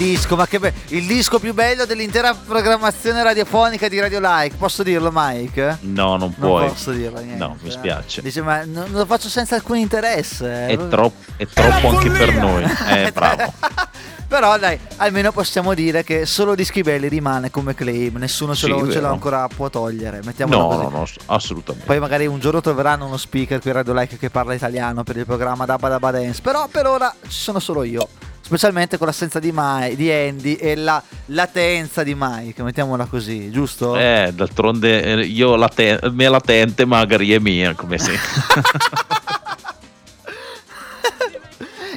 [0.00, 4.56] disco, ma che be- il disco più bello dell'intera programmazione radiofonica di Radio Like.
[4.56, 5.76] Posso dirlo, Mike?
[5.82, 6.68] No, non Non puoi.
[6.68, 7.36] posso dirlo niente.
[7.36, 8.22] No, mi spiace.
[8.22, 10.66] Dice, ma non lo faccio senza alcun interesse.
[10.68, 12.64] È, troppo, è troppo anche per noi.
[12.90, 13.52] Eh, bravo.
[14.30, 18.70] Però dai, almeno possiamo dire che solo Dischi Belli rimane come claim, nessuno ce, Sì,
[18.70, 20.20] lo, ce lo ancora può togliere.
[20.24, 20.82] Mettiamolo No, così.
[20.82, 21.86] no, no, assolutamente.
[21.86, 25.16] Poi magari un giorno troveranno uno speaker qui a Radio Like che parla italiano per
[25.16, 26.40] il programma Dabba Dabba Dance.
[26.42, 28.06] Però per ora ci sono solo io.
[28.50, 33.96] Specialmente con l'assenza di, Mai, di Andy e la latenza di Mike, mettiamola così, giusto?
[33.96, 38.10] Eh, d'altronde eh, io laten- me latente magari è mia, come se.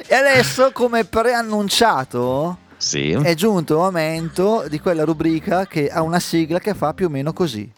[0.06, 3.10] E adesso, come preannunciato, sì.
[3.10, 7.08] è giunto il momento di quella rubrica che ha una sigla che fa più o
[7.08, 7.72] meno così.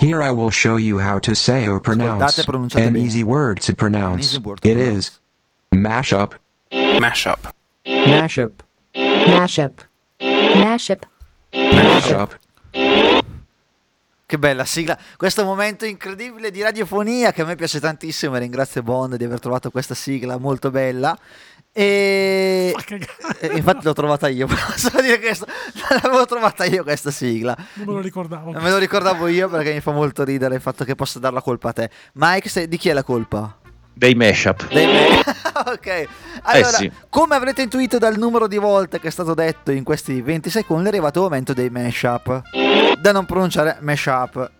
[0.00, 2.42] Here I will show you how to say or pronounce
[2.76, 4.24] an easy word to pronounce.
[4.24, 5.20] easy word to It is
[5.74, 6.38] mashup.
[6.98, 7.52] Mashup.
[7.86, 8.52] Mashup.
[8.94, 9.88] Mashup.
[10.20, 11.06] Mashup.
[11.52, 12.38] Mashup.
[14.26, 18.80] Che bella sigla, questo momento incredibile di radiofonia che a me piace tantissimo e ringrazio
[18.82, 21.18] Bond di aver trovato questa sigla molto bella.
[21.72, 22.72] E
[23.40, 25.46] e infatti l'ho trovata io, posso dire questo,
[26.02, 27.56] l'avevo trovata io questa sigla.
[27.74, 28.52] Non me lo ricordavo.
[28.52, 31.42] Me lo ricordavo io perché mi fa molto ridere il fatto che possa dar la
[31.42, 31.90] colpa a te.
[32.14, 33.58] Mike, se- di chi è la colpa?
[34.00, 34.66] Dei mashup.
[34.72, 35.20] Dei me-
[35.72, 36.08] ok.
[36.44, 36.90] Allora, Eh sì.
[37.10, 40.84] come avrete intuito dal numero di volte che è stato detto in questi 20 secondi,
[40.86, 42.40] è arrivato il momento dei mashup.
[42.98, 44.50] Da non pronunciare mashup.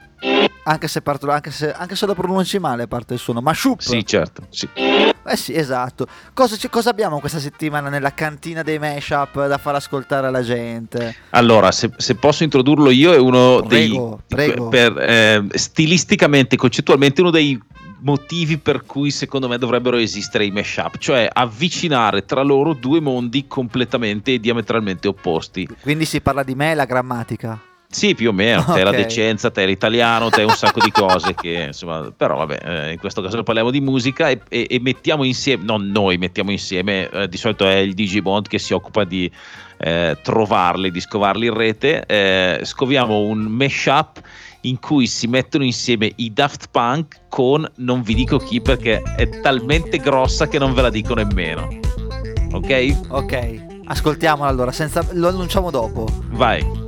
[0.64, 3.40] Anche se, parto, anche, se, anche se lo pronunci male parte il suono.
[3.40, 3.80] Mashup.
[3.80, 4.42] Sì, certo.
[4.50, 4.68] Sì.
[4.76, 6.06] Eh sì, esatto.
[6.34, 11.14] Cosa, cosa abbiamo questa settimana nella cantina dei mashup da far ascoltare alla gente?
[11.30, 14.46] Allora, se, se posso introdurlo io, è uno Prego, dei.
[14.46, 14.68] prego.
[14.68, 17.58] Per, eh, stilisticamente, concettualmente, uno dei
[18.02, 23.47] motivi per cui secondo me dovrebbero esistere i mashup, cioè avvicinare tra loro due mondi
[23.47, 25.68] completamente e diametralmente opposti.
[25.81, 27.60] Quindi si parla di me e la grammatica.
[27.93, 31.64] Sì, più o meno, te la decenza, te l'italiano, te un sacco di cose che
[31.66, 35.64] insomma, però vabbè, eh, in questo caso parliamo di musica e, e- e mettiamo insieme,
[35.64, 39.28] non noi mettiamo insieme, eh, di solito è il Digibond che si occupa di
[39.78, 44.20] eh, trovarli, di scovarli in rete, eh, scoviamo un mashup
[44.62, 49.40] in cui si mettono insieme i Daft Punk con non vi dico chi perché è
[49.40, 51.68] talmente grossa che non ve la dico nemmeno.
[52.52, 52.96] Ok?
[53.08, 53.68] Ok.
[53.84, 56.06] Ascoltiamolo allora, senza, lo annunciamo dopo.
[56.30, 56.80] Vai.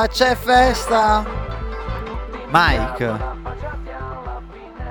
[0.00, 1.24] Festa, c'è festa.
[2.48, 3.18] Mike.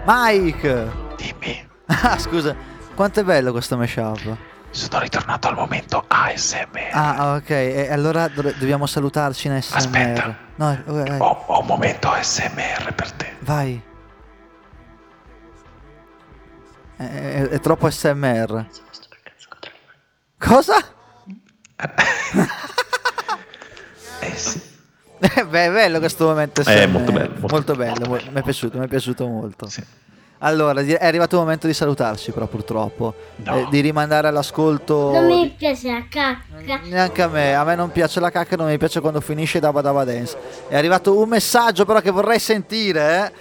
[0.06, 0.92] Mike.
[1.16, 1.68] Dimmi.
[1.92, 2.56] Ah, scusa.
[2.94, 4.38] Quanto è bello questo mashup.
[4.70, 6.90] Sono ritornato al momento ASMR.
[6.92, 7.50] Ah, ok.
[7.50, 9.78] E allora do- dobbiamo salutarci in SMR.
[9.78, 10.36] Aspetta.
[10.56, 11.20] No, ok, vai.
[11.20, 13.34] Ho, ho un momento ASMR per te.
[13.40, 13.82] Vai.
[16.98, 18.66] È, è- è troppo SMR.
[20.38, 20.76] Cosa?
[24.22, 24.69] Eh sì.
[25.20, 26.62] Eh, Beh, è bello questo momento.
[26.62, 26.88] Eh, SMR.
[26.90, 29.68] molto bello, molto- Molto bello, mo- mi è piaciuto, mi è piaciuto molto.
[30.42, 33.14] Allora, di- è arrivato il momento di salutarci, però purtroppo.
[33.44, 35.12] Eh, di rimandare all'ascolto.
[35.12, 36.80] Non mi piace la cacca.
[36.86, 39.82] Neanche a me, a me non piace la cacca, non mi piace quando finisce Daba
[39.82, 40.38] Daba Dance.
[40.70, 43.34] È arrivato un messaggio però che vorrei sentire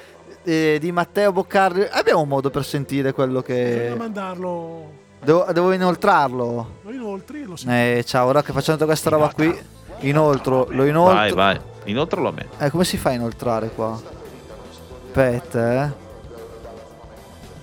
[0.43, 1.83] eh, eh, di Matteo Boccardi.
[1.89, 3.95] Abbiamo un modo per sentire quello che...
[3.97, 4.91] mandarlo
[5.23, 6.79] Devo, devo inoltrarlo.
[6.83, 9.57] lo inoltri lo si Eh, ciao, ora che tutta questa roba qui,
[10.01, 11.15] inoltro, lo inoltro.
[11.17, 11.61] Vai, vai.
[11.85, 12.47] Inoltralo a me.
[12.59, 13.99] Eh, come si fa a inoltrare qua?
[15.07, 16.07] Aspetta, eh.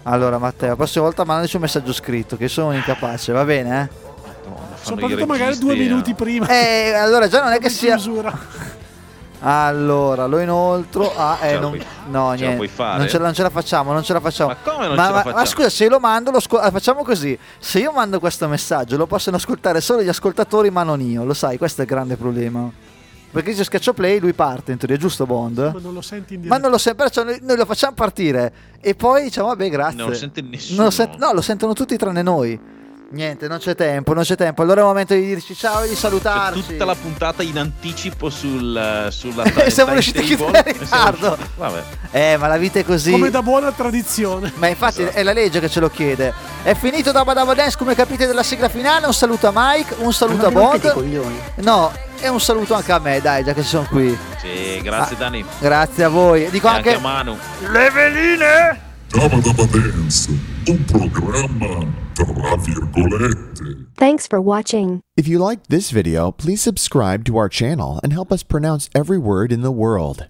[0.04, 4.04] Allora, Matteo, la prossima volta mandaci un messaggio scritto, che sono incapace, va bene, eh?
[4.82, 6.48] Soprattutto magari due minuti prima.
[6.48, 8.00] Eh, allora già non è che sia.
[9.48, 11.16] Allora, lo inoltro.
[11.16, 11.70] Ah, eh, non...
[11.72, 12.78] puoi- no, ce la niente.
[12.98, 14.50] Non ce, la, non ce la facciamo, non ce la facciamo.
[14.50, 15.36] Ma come non ma, ce la ma- facciamo?
[15.36, 17.38] ma scusa, se lo mando, lo ah, facciamo così.
[17.60, 21.24] Se io mando questo messaggio, lo possono ascoltare solo gli ascoltatori, ma non io.
[21.24, 22.70] Lo sai, questo è il grande problema.
[23.32, 25.72] Perché se schiaccio play, lui parte in teoria, giusto, Bond?
[25.74, 26.62] Ma non lo senti in Ma diretta.
[26.62, 29.98] non lo sente, perciò noi, noi lo facciamo partire e poi diciamo vabbè grazie.
[29.98, 30.76] Non lo sente nessuno.
[30.78, 32.58] Non lo sent- no, lo sentono tutti tranne noi.
[33.12, 34.62] Niente, non c'è tempo, non c'è tempo.
[34.64, 36.66] Allora è il momento di dirci ciao e di C'è salutarci.
[36.66, 41.38] tutta la puntata in anticipo sul, sulla E siamo riusciti a chiudere in ritardo.
[41.56, 41.84] Vabbè.
[42.12, 43.12] Eh, ma la vita è così.
[43.12, 44.52] Come da buona tradizione.
[44.56, 46.34] Ma infatti è la legge che ce lo chiede.
[46.64, 49.06] È finito da Badava Dance, come capite, della sigla finale.
[49.06, 51.44] Un saluto a Mike, un saluto a Bond.
[51.58, 54.18] No, e un saluto anche a me, dai, già che sono qui.
[54.42, 55.46] Sì, grazie Dani.
[55.60, 56.50] Grazie a voi.
[56.50, 56.90] Dico E anche.
[56.94, 57.38] anche a Manu.
[57.70, 58.85] Le veline!
[59.16, 60.28] Daba Daba Dance,
[60.68, 63.88] un um programma tra virgolette.
[63.96, 65.00] Thanks for watching.
[65.16, 69.18] If you liked this video, please subscribe to our channel and help us pronounce every
[69.18, 70.28] word in the world.